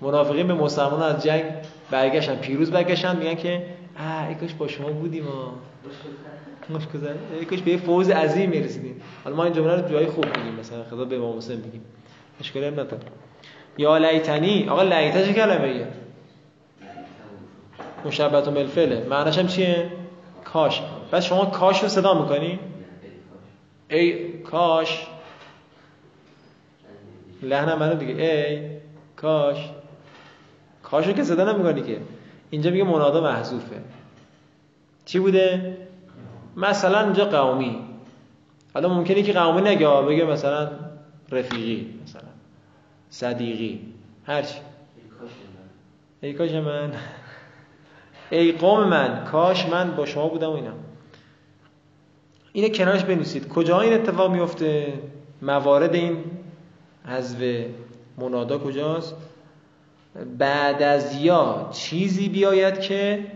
[0.00, 1.44] منافقین به مسلمان از جنگ
[1.90, 3.66] برگشتن پیروز برگشتن میگن که
[3.98, 5.54] اه ای کاش با شما بودیم ها
[7.38, 9.00] ای کاش به فوز عظیم می‌رسیدیم.
[9.24, 11.84] حالا ما این جمله رو جای خوب میگیم مثلا خدا به امام حسین میگیم
[12.40, 13.02] اشکالی هم نداره.
[13.78, 15.86] یا لیتنی آقا لیته چه کلمه
[18.04, 19.90] مشبت و ملفله معنیش هم چیه؟
[20.44, 20.82] کاش.
[21.10, 22.58] بعد شما کاش رو صدا می‌کنی؟
[23.90, 25.06] ای کاش.
[27.42, 28.14] لحن منو دیگه.
[28.24, 28.70] ای
[29.16, 29.70] کاش.
[30.82, 32.00] کاشو که صدا نمی‌کنی که.
[32.50, 33.76] اینجا میگه منادا محذوفه
[35.04, 35.76] چی بوده؟
[36.56, 37.78] مثلا اینجا قومی.
[38.74, 40.70] حالا ممکنه که قومی نگه بگه مثلا
[41.30, 42.22] رفیقی مثلا.
[43.10, 43.80] صدیقی.
[44.26, 44.58] هرچی
[46.20, 46.92] ای کاش من.
[48.30, 50.72] ای قوم من کاش من با شما بودم و اینا.
[52.52, 53.48] اینه کنارش بنویسید.
[53.48, 54.92] کجا این اتفاق میفته؟
[55.42, 56.24] موارد این
[57.04, 57.64] حذف
[58.18, 59.14] منادا کجاست؟
[60.38, 63.26] بعد از یا چیزی بیاید که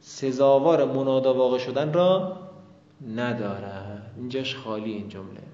[0.00, 2.36] سزاوار منادا واقع شدن را
[3.16, 4.12] ندارد.
[4.16, 5.45] اینجاش خالی این جمله.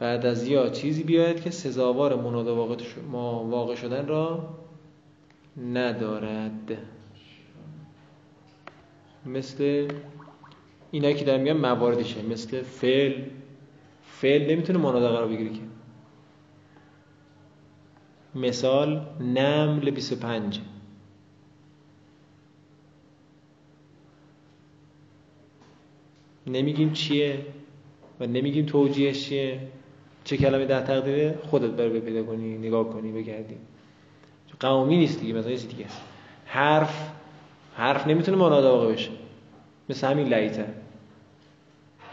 [0.00, 2.66] بعد از یا چیزی بیاید که سزاوار منادا
[3.50, 4.48] واقع شدن را
[5.72, 6.78] ندارد.
[9.26, 9.88] مثل
[10.90, 13.22] اینا که دارم میگم مواردشه مثل فعل.
[14.02, 15.60] فعل نمی‌تونه منادا قرار بگیره که.
[18.34, 20.60] مثال نمل 25
[26.46, 27.46] نمیگیم چیه
[28.20, 29.60] و نمیگیم توجیهش چیه.
[30.24, 33.56] چه کلمه در تقدیره خودت بر پیدا کنی نگاه کنی بگردی.
[34.60, 35.86] قومی نیست دیگه مثلا چیزی دیگه
[36.46, 37.10] حرف
[37.74, 39.10] حرف نمی‌تونه منادا واقع بشه
[39.88, 40.66] مثل همین لعیته.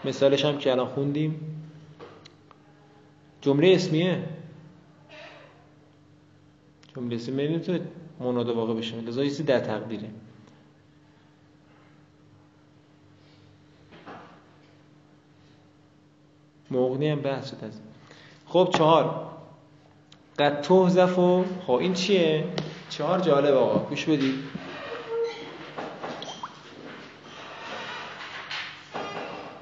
[0.05, 1.39] مثالش هم که الان خوندیم.
[3.41, 4.23] جمله اسمیه.
[6.95, 7.81] جمله اسمیه نمی‌تونه
[8.19, 10.09] منادا واقع بشه لذا چیزی در تقدیره.
[16.71, 17.79] مغنی هم بحث شد از
[18.49, 19.27] خب چهار.
[20.39, 22.43] قد تهزف و خب این چیه؟
[22.89, 24.43] چهار جالب آقا گوش بدید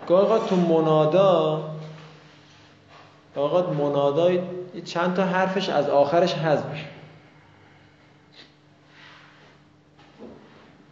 [0.09, 1.63] آقا تو منادا
[3.35, 4.31] آقا منادا
[4.85, 6.85] چند تا حرفش از آخرش حذف میشه.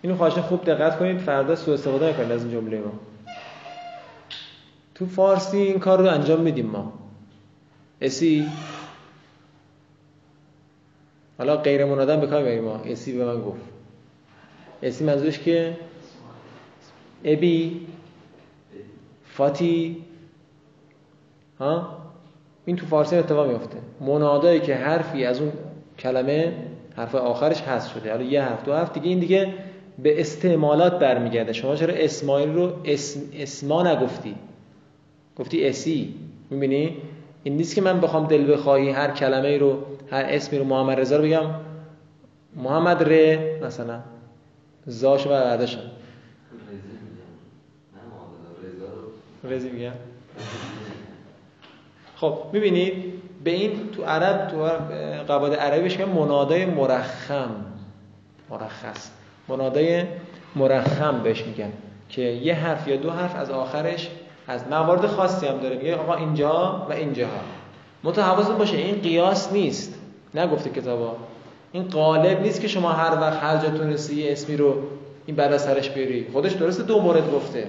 [0.01, 2.91] اینو خواهش خوب دقت کنید فردا سوء استفاده نکنید از این جمله ما.
[4.95, 7.02] تو فارسی این کار رو انجام میدیم ما.
[8.03, 8.45] اسی
[11.37, 12.75] حالا غیر منادم به کار ما.
[12.75, 13.61] اسی به من گفت.
[14.83, 15.77] اسی منظورش که
[17.23, 17.87] ابی
[19.25, 19.97] فاتی
[21.59, 21.97] ها؟
[22.65, 25.51] این تو فارسی اتفاق میفته منادایی که حرفی از اون
[25.99, 26.53] کلمه
[26.95, 28.11] حرف آخرش هست شده.
[28.11, 29.53] حالا یه حرف دو حرف دیگه این دیگه
[29.99, 31.53] به استعمالات برمیگرده.
[31.53, 34.35] شما چرا اسماعیل رو اسم اسما نگفتی؟
[35.37, 36.15] گفتی اسی.
[36.49, 36.97] می‌بینی؟
[37.43, 40.99] این نیست که من بخوام دل بخواهی هر کلمه ای رو هر اسمی رو محمد
[40.99, 41.45] رضا رو بگم.
[42.55, 43.99] محمد ر مثلا
[44.85, 45.91] زاشو برداشتم
[49.43, 49.91] رزی میگم.
[52.15, 54.57] خب می‌بینید به این تو عرب تو
[55.27, 57.65] قواعد عربی بهش منادای مرخم.
[58.49, 59.09] مرخص.
[59.47, 60.03] منادای
[60.55, 61.71] مرخم بهش میگن
[62.09, 64.09] که یه حرف یا دو حرف از آخرش
[64.47, 65.77] از موارد خاصی هم داره.
[65.77, 67.27] میگه آقا اینجا و اینجا
[68.03, 69.99] متحوض باشه این قیاس نیست.
[70.33, 71.15] نگفته کتابا.
[71.71, 74.75] این قالب نیست که شما هر وقت هر جا تونستی اسمی رو
[75.25, 76.27] این بعد سرش بیاری.
[76.33, 77.67] خودش درسته دو مورد گفته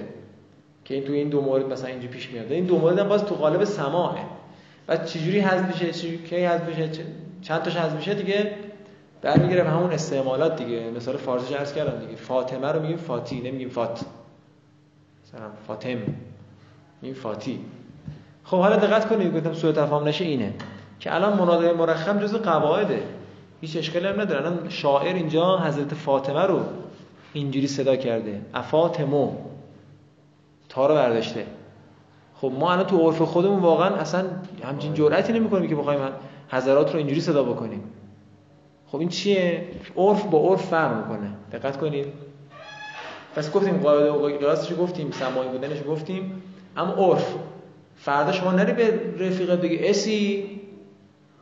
[0.85, 2.51] که این تو این دو مورد مثلا اینجا پیش میاد.
[2.51, 4.21] این دو مورد هم باز تو قالب سماعه.
[4.87, 6.89] و چجوری حذف میشه؟ چجوری کی حذف میشه؟
[7.41, 8.51] چند تاش حذف میشه دیگه؟
[9.21, 10.91] برمیگره به همون استعمالات دیگه.
[10.95, 12.15] مثال فارسی عرض کردم دیگه.
[12.15, 14.01] فاطمه رو میگیم فاتی نمیگیم فات.
[15.23, 15.97] مثلا فاطم.
[17.01, 17.59] این فاتی.
[18.43, 20.53] خب حالا دقت کنید گفتم سوء تفاهم نشه اینه
[20.99, 23.03] که الان منادای مرخم جزء قواعده.
[23.61, 24.45] هیچ اشکالی هم نداره.
[24.45, 26.59] الان شاعر اینجا حضرت فاطمه رو
[27.33, 28.41] اینجوری صدا کرده.
[28.53, 29.31] افاطمو
[30.69, 31.45] تا رو برداشته.
[32.35, 34.25] خب ما الان تو عرف خودمون واقعا اصلا
[34.63, 35.99] همچین جرأتی نمی‌کنیم که بخوایم
[36.49, 37.83] حضرات رو اینجوری صدا بکنیم.
[38.87, 41.31] خب این چیه؟ عرف با عرف فرق می‌کنه.
[41.51, 42.05] دقت کنید.
[43.35, 46.41] پس گفتیم قاعده و قیاسش گفتیم سماعی بودنش گفتیم.
[46.77, 47.35] اما عرف.
[47.95, 50.49] فردا شما نری به رفیقت بگی اسی؟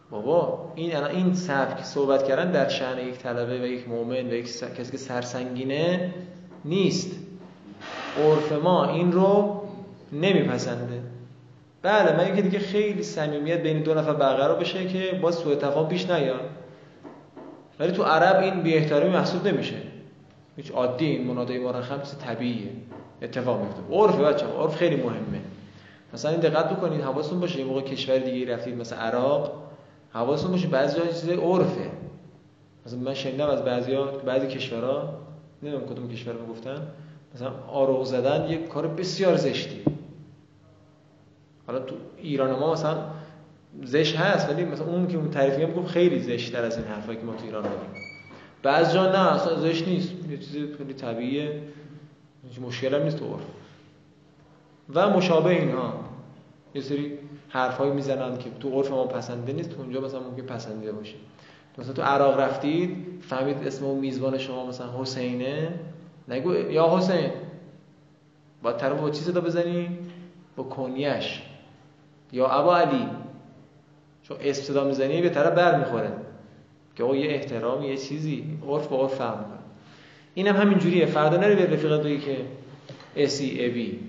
[0.09, 4.33] بابا این الان این سبک صحبت کردن در شأن یک طلبه و یک مؤمن و
[4.33, 4.45] یک
[4.77, 6.13] کسی که سرسنگینه
[6.65, 7.11] نیست.
[8.17, 9.61] عرف ما این رو
[10.11, 11.01] نمیپسنده.
[11.81, 15.87] بله من که دیگه خیلی صمیمیت بین دو نفر برقرار بشه که باز سوء تفاهم
[15.87, 16.49] پیش نیاد.
[17.79, 19.75] ولی تو عرب این بی محسوب نمیشه.
[20.55, 22.71] هیچ عادی این منادای مرخم چیز طبیعیه.
[23.21, 25.41] اتفاق میفته عرف بچه عرف خیلی مهمه.
[26.13, 29.63] مثلا این دقت بکنید حواستون باشه یه موقع کشور دیگه رفتید مثلا عراق
[30.11, 31.91] حواستون باشه بعضی جاها چیز عرفه.
[32.85, 35.13] مثلا من شنیدم از بعضیا بعضی کشورها
[35.63, 36.87] نمی‌دونم کدوم کشور رو گفتن
[37.35, 39.81] مثلا آروغ زدن یه کار بسیار زشتی.
[41.67, 42.97] حالا تو ایران ما مثلا
[43.83, 47.23] زشت هست ولی مثلا اون که اون تعریف میگم خیلی زشت از این حرفایی که
[47.23, 48.02] ما تو ایران داریم
[48.63, 50.09] بعض جا نه اصلا زشت نیست.
[50.29, 51.61] یه چیزی خیلی طبیعیه.
[52.61, 53.43] مشکل هم نیست تو عرف.
[54.93, 55.93] و مشابه اینها
[56.75, 57.17] یه سری
[57.49, 61.15] حرفایی می‌زنن که تو عرف ما پسنده نیست تو اونجا مثلا ممکن پسندیده باشه.
[61.77, 65.73] مثلا تو عراق رفتید فهمید اسم اون میزبان شما مثلا حسینه.
[66.27, 67.31] نگو یا حسین.
[68.63, 69.97] با طرف با چی صدا بزنی؟
[70.55, 71.41] با کنیش
[72.31, 73.07] یا ابا علی.
[74.23, 76.11] چون اسم صدا می‌زنی به طرف بر می‌خوره
[76.95, 78.57] که آقا یه احترام یه چیزی.
[78.69, 79.59] عرف با عرف فهم می‌کنه.
[80.33, 81.05] اینم هم همینجوریه.
[81.05, 82.37] فردا نری به رفیقت بگی که
[83.15, 83.99] اسی ابی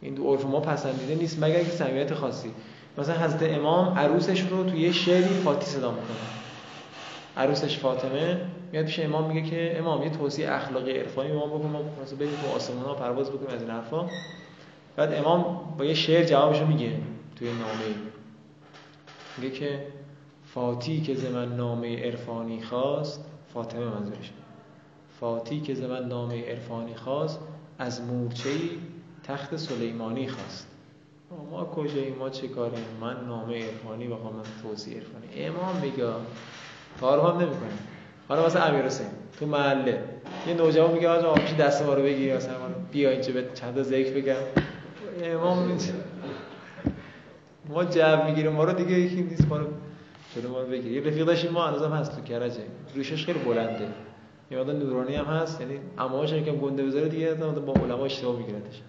[0.00, 2.50] این دو عرف ما پسندیده نیست مگر که صمیمیت خاصی.
[2.98, 6.16] مثلا حضرت امام عروسش رو توی یه شعری فاتی صدا می‌کنه.
[7.36, 8.40] عروسش فاطمه
[8.72, 12.30] میاد پیش امام میگه که امام یه توصیه اخلاقی عرفانی امام بکن ما مثلا بریم
[12.30, 14.06] تو آسمون ها پرواز بکنیم از این حرفا.
[14.96, 16.90] بعد امام با یه شعر جوابشو میگه
[17.36, 17.94] توی نامه.
[19.38, 19.78] میگه که
[20.58, 24.32] فاتی که ز من نامه عرفانی خواست فاطمه منظورشه
[25.20, 27.40] فاتی که ز من نامه عرفانی خواست
[27.78, 28.70] از مورچه‌ای
[29.24, 30.66] تخت سلیمانی خواست.
[31.50, 35.44] ما کجاییم؟ ما چه کاریم؟ من نامه عرفانی بخوام من توصیه عرفانی.
[35.46, 36.04] امام میگه
[37.00, 37.78] کار هم نمی‌کنه.
[38.28, 39.06] حالا مثلا امیر حسین
[39.38, 40.04] تو محله.
[40.48, 42.54] یه نوجوان میگه آقا میشه دست ما رو بگیری؟ مثلا
[42.92, 44.34] بیا اینجا به چند تا ذکر بگم.
[45.22, 45.92] امام اینجا
[47.68, 49.66] ما جو می‌گیریم ما رو دیگه یکی نیست ما رو
[50.36, 52.62] جلو ما رو بگیری یه رفیق داشتیم ما هنوزم هست تو کرجه.
[52.94, 53.88] ریشش خیلی بلنده.
[54.50, 58.82] یه مقدار نورانی هم هست یعنی امامش که گنده بذاره دیگه با علما اشتباه میگیردش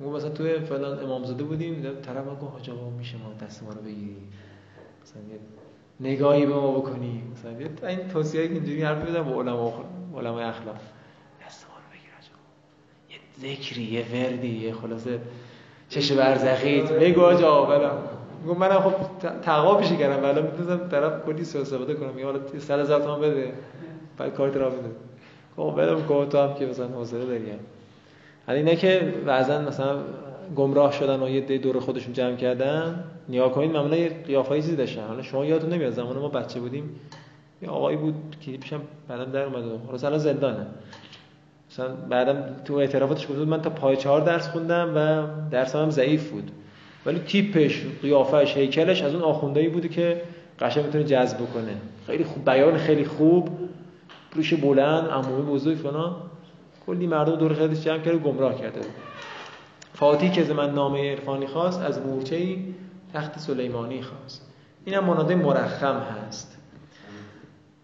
[0.00, 3.62] ما مثلا توی فلان امامزاده بودیم دیدم طرف من گفت حاج آقا میشه ما دست
[3.62, 4.16] ما رو بگیری.
[5.02, 5.38] مثلا یه
[6.12, 7.22] نگاهی به ما بکنی.
[7.32, 9.84] مثلا یه این توصیه‌ای که اینجوری حرف می‌زنم با علما
[10.18, 10.76] علمای اخلاق.
[11.46, 15.20] دست ما رو بگیر حاج آقا یه ذکری یه وردی یه خلاصه
[15.88, 17.90] چش برزخیت بگو حاج آقا بلا
[18.44, 18.92] میگم منم خب
[19.42, 22.14] تقوا پیش کردم ولی می‌تونم طرف کلی سوء استفاده کنم.
[22.14, 23.52] میگم حالا 100 هزار تومان بده
[24.18, 24.88] بعد کارت را میده
[25.56, 27.44] خب بدم که تو هم که مثلا حوصله داری.
[28.46, 29.96] حالا اینا که بعضا مثلا
[30.56, 34.76] گمراه شدن و یه دی دور خودشون جمع کردن نیا کنید معمولا یه قیافه‌ای چیزی
[34.76, 35.06] داشتن.
[35.06, 37.00] حالا شما یادتون نمیاد زمان ما بچه بودیم
[37.62, 40.66] یه آقایی بود که پیشم بعدم در اومد حالا الان زندانه.
[41.70, 46.30] مثلا بعدم تو اعترافاتش گفت من تا پای چهار درس خوندم و درسم هم ضعیف
[46.30, 46.50] بود.
[47.06, 50.22] ولی تیپش قیافش هیکلش از اون آخوندایی بوده که
[50.60, 51.76] قشنگ می‌تونه جذب کنه
[52.06, 53.50] خیلی خوب بیان خیلی خوب.
[54.36, 56.16] ریش بلند عمومی بزرگ فلان.
[56.86, 58.80] کلی مردم دور خودش جمع کرده گمراه کرده.
[59.94, 62.74] فاتی که از من نامه عرفانی خواست از مورچه‌ای
[63.14, 64.46] تخت سلیمانی خواست.
[64.84, 66.58] اینم مناده مرخم هست.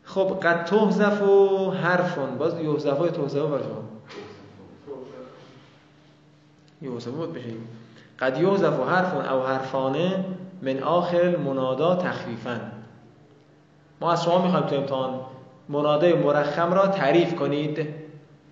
[0.05, 3.51] خب قد تهزف و حرفون باز یهزف های تهزف
[6.83, 7.45] یهزف بود بشه.
[8.21, 10.25] قد یهزف و حرفون او حرفانه
[10.63, 12.61] من آخر منادا تخفیفا.
[14.01, 15.21] ما از شما می‌خوایم تو امتحان
[15.69, 17.89] مناده مرخم را تعریف کنید.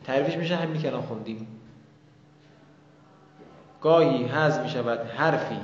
[0.04, 1.48] تعریفش میشه همین که خوندیم.
[3.80, 5.58] گاهی حذف می شود حرفی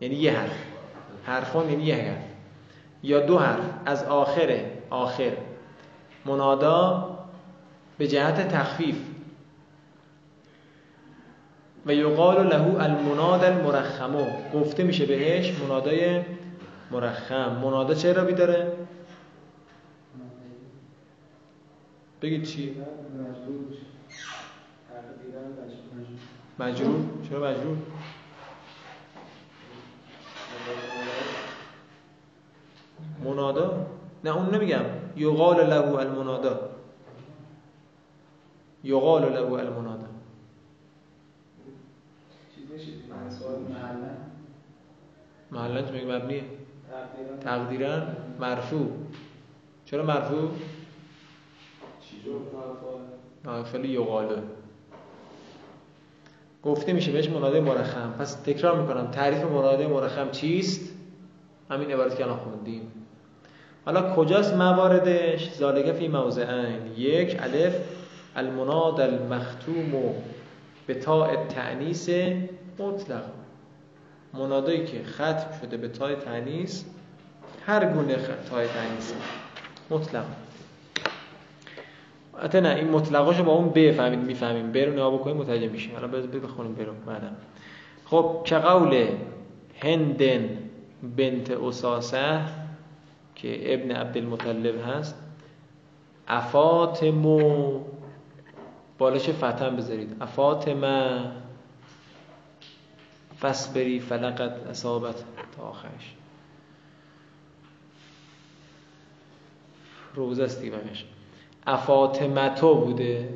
[0.00, 0.56] یعنی یه حرف.
[1.24, 2.24] حرفان یعنی یه حرف.
[3.02, 5.32] یا دو حرف از آخر آخر.
[6.24, 7.10] منادا
[7.98, 8.96] به جهت تخفیف.
[11.86, 16.22] و یقال له المناد المرخمو گفته میشه بهش منادای
[16.90, 17.60] مرخم.
[17.62, 18.72] منادا چه رابی داره
[22.22, 22.76] بگید چی؟
[26.58, 27.76] مجرور چرا مجرور
[33.24, 33.86] منادا؟
[34.24, 34.84] نه اون نمیگم.
[35.16, 36.70] یقال له المنادا.
[38.84, 39.93] یقال له المنادا.
[45.50, 45.92] محلن.
[45.92, 46.42] میگه؟ مبنیه.
[47.40, 48.02] تقدیرا
[48.40, 48.90] مرفوع.
[49.84, 50.50] چرا مرفوع؟
[53.72, 54.42] خیلی یقاله.
[56.62, 58.14] گفته میشه بهش مناده مرخم.
[58.18, 59.10] پس تکرار می‌کنم.
[59.10, 60.94] تعریف مناده مرخم چیست؟
[61.70, 62.92] همین عبارت که الان خوندیم.
[63.84, 66.92] حالا کجاست مواردش؟ زالگه فی موضعین.
[66.96, 67.76] یک الف
[68.36, 70.14] المناد المختوم
[70.86, 72.08] به تاء تعنیس
[72.78, 73.22] مطلق.
[74.32, 76.84] منادایی که ختم شده به تاء تعنیس
[77.66, 78.16] هر گونه
[78.50, 79.14] تاء تعنیس
[79.90, 80.24] مطلق.
[82.42, 84.72] حتی نه این مطلقاشو با اون بفهمید می‌فهمیم.
[84.72, 85.94] برو نگاه بکنیم متوجه میشیم.
[85.94, 87.30] بذار بخونیم برو بعدا
[88.04, 89.06] خب که قول
[89.82, 90.48] هندن
[91.16, 92.40] بنت اساسه
[93.34, 95.14] که ابن عبدالمطلب هست؟
[96.28, 97.80] افاتمو
[98.98, 100.16] بالاش فتن بذارید.
[100.20, 101.20] افاتمه.
[103.44, 105.24] فسبری فلقت اصابت
[105.56, 106.14] تا آخرش.
[110.14, 110.76] روز است دیگه
[111.66, 113.34] افاطمتو بوده.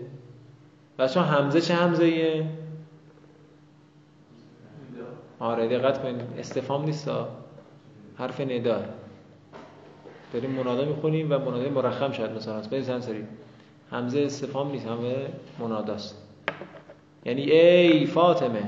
[0.99, 2.47] بچه همزه چه همزه ایه؟
[5.39, 6.23] آره دقت کنید.
[6.39, 7.11] استفام نیست
[8.19, 8.85] حرف ندا.
[10.33, 13.25] داریم منادا می‌خونیم و منادا مرخم شاید مثلا هست برید سری.
[13.91, 14.87] همزه استفام نیست.
[14.87, 15.29] همه
[15.59, 16.23] مناداست.
[17.25, 18.63] یعنی ای فاطمه.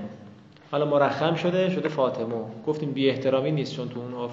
[0.70, 2.34] حالا مرخم شده شده فاطمه.
[2.66, 4.30] گفتیم بی احترامی نیست چون تو اون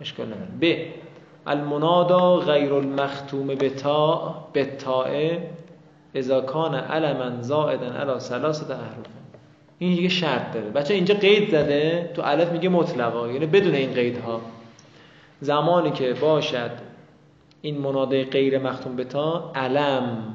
[0.00, 0.48] اشکال نداره.
[0.60, 0.86] ب.
[1.46, 4.68] المنادا غیر المختوم به تا به
[6.14, 9.06] اذا کان علما زائدا علی ثلاثه احرف.
[9.78, 10.70] این یه شرط داره.
[10.70, 13.28] بچه اینجا قید زده تو الف میگه مطلقا.
[13.28, 14.40] یعنی بدون این قیدها.
[15.40, 16.70] زمانی که باشد
[17.62, 20.34] این مناده غیر مختوم به تا علم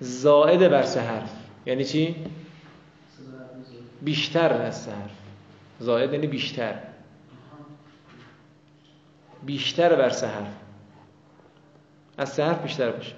[0.00, 1.32] زائد بر سه حرف.
[1.66, 2.14] یعنی چی؟
[4.02, 5.10] بیشتر از حرف
[5.78, 6.74] زائد یعنی بیشتر.
[9.46, 10.54] بیشتر بر حرف
[12.18, 13.14] از حرف بیشتر باشه.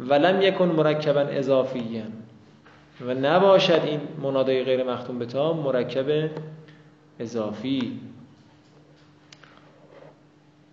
[0.00, 2.02] ولم یکن مرکبا اضافیا.
[3.00, 6.30] و نباشد این منادای غیر مختوم به تا مرکب
[7.18, 8.00] اضافی.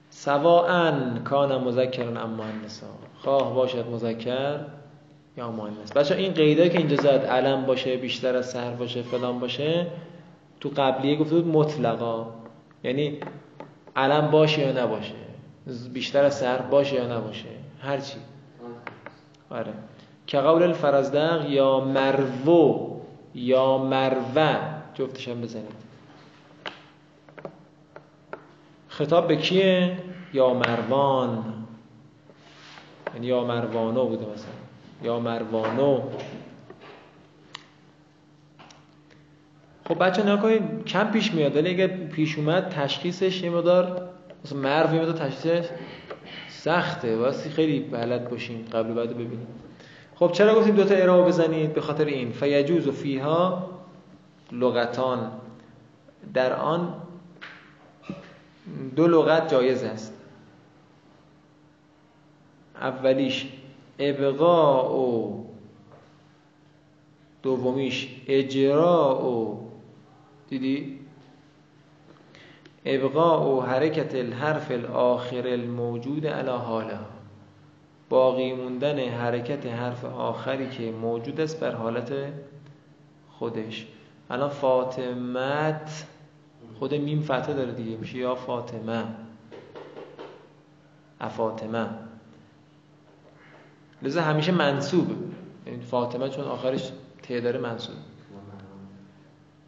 [0.09, 0.91] سواء
[1.23, 2.87] کان مذکرن ام مؤنثا
[3.21, 4.59] خواه باشد مذکر
[5.37, 9.39] یا مؤنث بچه این قیده که اینجا زد علم باشه بیشتر از سهر باشه فلان
[9.39, 9.87] باشه
[10.59, 12.27] تو قبلیه گفته بود مطلقا.
[12.83, 13.17] یعنی
[13.95, 15.13] علم باشه یا نباشه
[15.93, 17.49] بیشتر از سهر باشه یا نباشه
[17.81, 18.17] هرچی
[19.49, 19.73] آره.
[20.27, 23.01] که قول الفرزدق یا مرو
[23.35, 24.59] یا مروه
[24.93, 25.91] جفتش هم بزنید.
[28.87, 29.97] خطاب به کیه؟
[30.33, 31.43] یا مروان.
[33.13, 34.60] یعنی یا مروانو بوده مثلا.
[35.03, 36.01] یا مروانو.
[39.87, 44.09] خب بچه نگاه کم پیش میاد ولی اگه پیش اومد تشخیصش یه مدار
[44.45, 45.69] مثلا مرو یه تشخیصش
[46.49, 47.17] سخته.
[47.17, 49.47] واسه خیلی بلد باشیم قبل و بعد ببینیم
[50.15, 52.31] خب چرا گفتیم دوتا اعراب بزنید؟ به خاطر این.
[52.31, 53.69] فیجوز و فیها
[54.51, 55.31] لغتان.
[56.33, 56.93] در آن
[58.95, 60.13] دو لغت جایز است.
[62.81, 63.47] اولیش
[64.01, 65.43] ابقاء و
[67.43, 69.25] دومیش اجراء.
[69.25, 69.57] و
[70.49, 70.99] دیدی؟
[72.85, 76.99] ابقاء و حرکت الحرف الاخر الموجود علی حاله.
[78.09, 82.13] باقی موندن حرکت حرف آخری که موجود است بر حالت
[83.29, 83.87] خودش.
[84.29, 86.05] الان فاطمت
[86.79, 89.03] خود میم فتحه داره دیگه میشه یا فاطمه.
[91.21, 91.89] افاطمه.
[94.01, 95.07] لذا همیشه منصوب.
[95.67, 96.91] یعنی فاطمه چون آخرش
[97.23, 97.95] ته داره منصوب.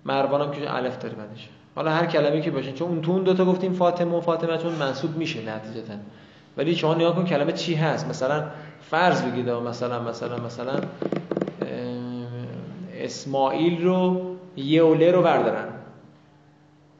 [0.05, 1.49] مروان هم که الف داره بعدش.
[1.75, 4.71] حالا هر کلمه که باشه چون اون تو اون دوتا گفتیم فاطمه و فاطمه چون
[4.71, 5.93] منصوب میشه نتیجتا.
[6.57, 8.43] ولی شما نیا کن کلمه چی هست؟ مثلا
[8.81, 10.79] فرض بگید مثلا مثلا مثلا
[12.93, 15.67] اسماعیل رو یوله رو بردارن.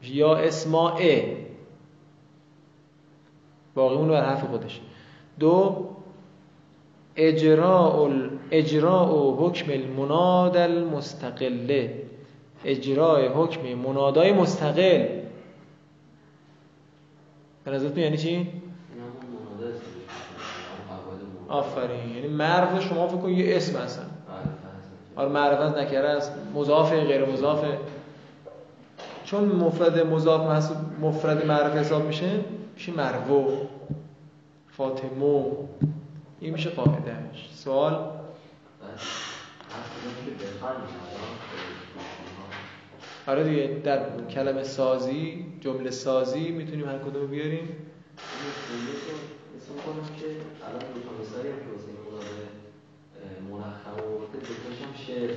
[0.01, 1.38] یا اسماعه.
[3.75, 4.81] باقی اون بر حرف خودش.
[5.39, 5.88] دو
[7.16, 8.09] اجراء
[8.51, 12.03] اجراء حکم المناد المستقله
[12.66, 15.07] اجرای حکم منادای مستقل.
[17.66, 18.47] به یعنی چی؟
[21.49, 22.16] آفرین.
[22.16, 24.09] یعنی مرد شما فکر کن یه اسم هستن.
[25.16, 27.66] آره معرفت نکره است مضاف غیر مضاف.
[29.26, 32.30] چون مفرد مضاف محسوب مفرد معرفه حساب میشه
[32.76, 33.51] میشه مرو.
[34.70, 35.43] فاطمه.
[36.44, 38.12] این میشه قاعدهش سوال؟
[43.28, 47.68] آره دیگه در کلمه سازی جمله سازی می‌تونیم هر کدوم بیاریم.
[54.98, 55.30] که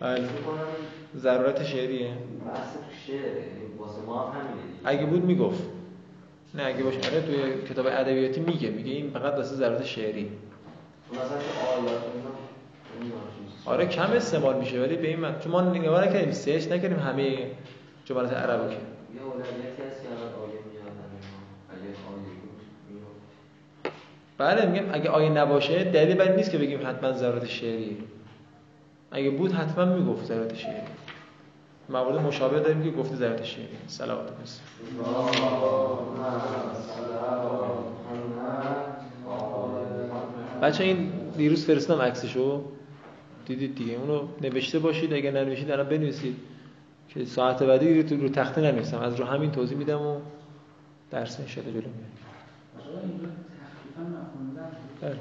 [0.00, 0.28] بله.
[1.16, 2.08] ضرورت شعریه.
[2.46, 2.76] بحث
[3.78, 4.32] واسه ما
[4.84, 5.62] اگه بود می‌گفت.
[6.54, 6.98] نه اگه باشه.
[6.98, 8.70] آره توی کتاب ادبیاتی میگه.
[8.70, 10.30] میگه این فقط واسه ضرورت شعری.
[11.12, 11.38] مثلا
[13.66, 17.36] آره کم استعمال میشه ولی به این من چون ما نگاه نکردیم سرچ نکردیم همه
[18.04, 18.80] جملات عربی که.
[24.38, 28.04] بله میگم اگه آیه نباشه دلیل بر نیست که بگیم حتما ضرورت شعری
[29.10, 30.82] اگه بود حتما می‌گفت ضرورت شعری
[31.88, 34.60] موارد مشابه داریم که گفته ضرورت شعری صلوات بس
[40.62, 42.64] بچه این دیروز فرستادم عکسشو.
[43.46, 43.94] دیدید دیگه.
[43.94, 45.14] اونو نوشته باشید.
[45.14, 46.36] اگه ننوشید الان بنویسید.
[47.08, 48.98] که ساعت بعدی رو, رو تخته ننویسم.
[48.98, 50.20] از رو همین توضیح میدم و
[51.10, 51.84] درس ان جلو میاد.
[55.00, 55.16] بله.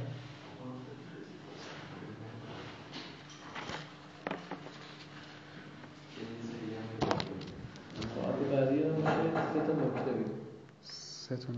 [8.51, 8.79] بعدی
[9.53, 10.11] سه تا نکته.
[10.11, 10.25] بگم
[10.83, 11.53] سه تا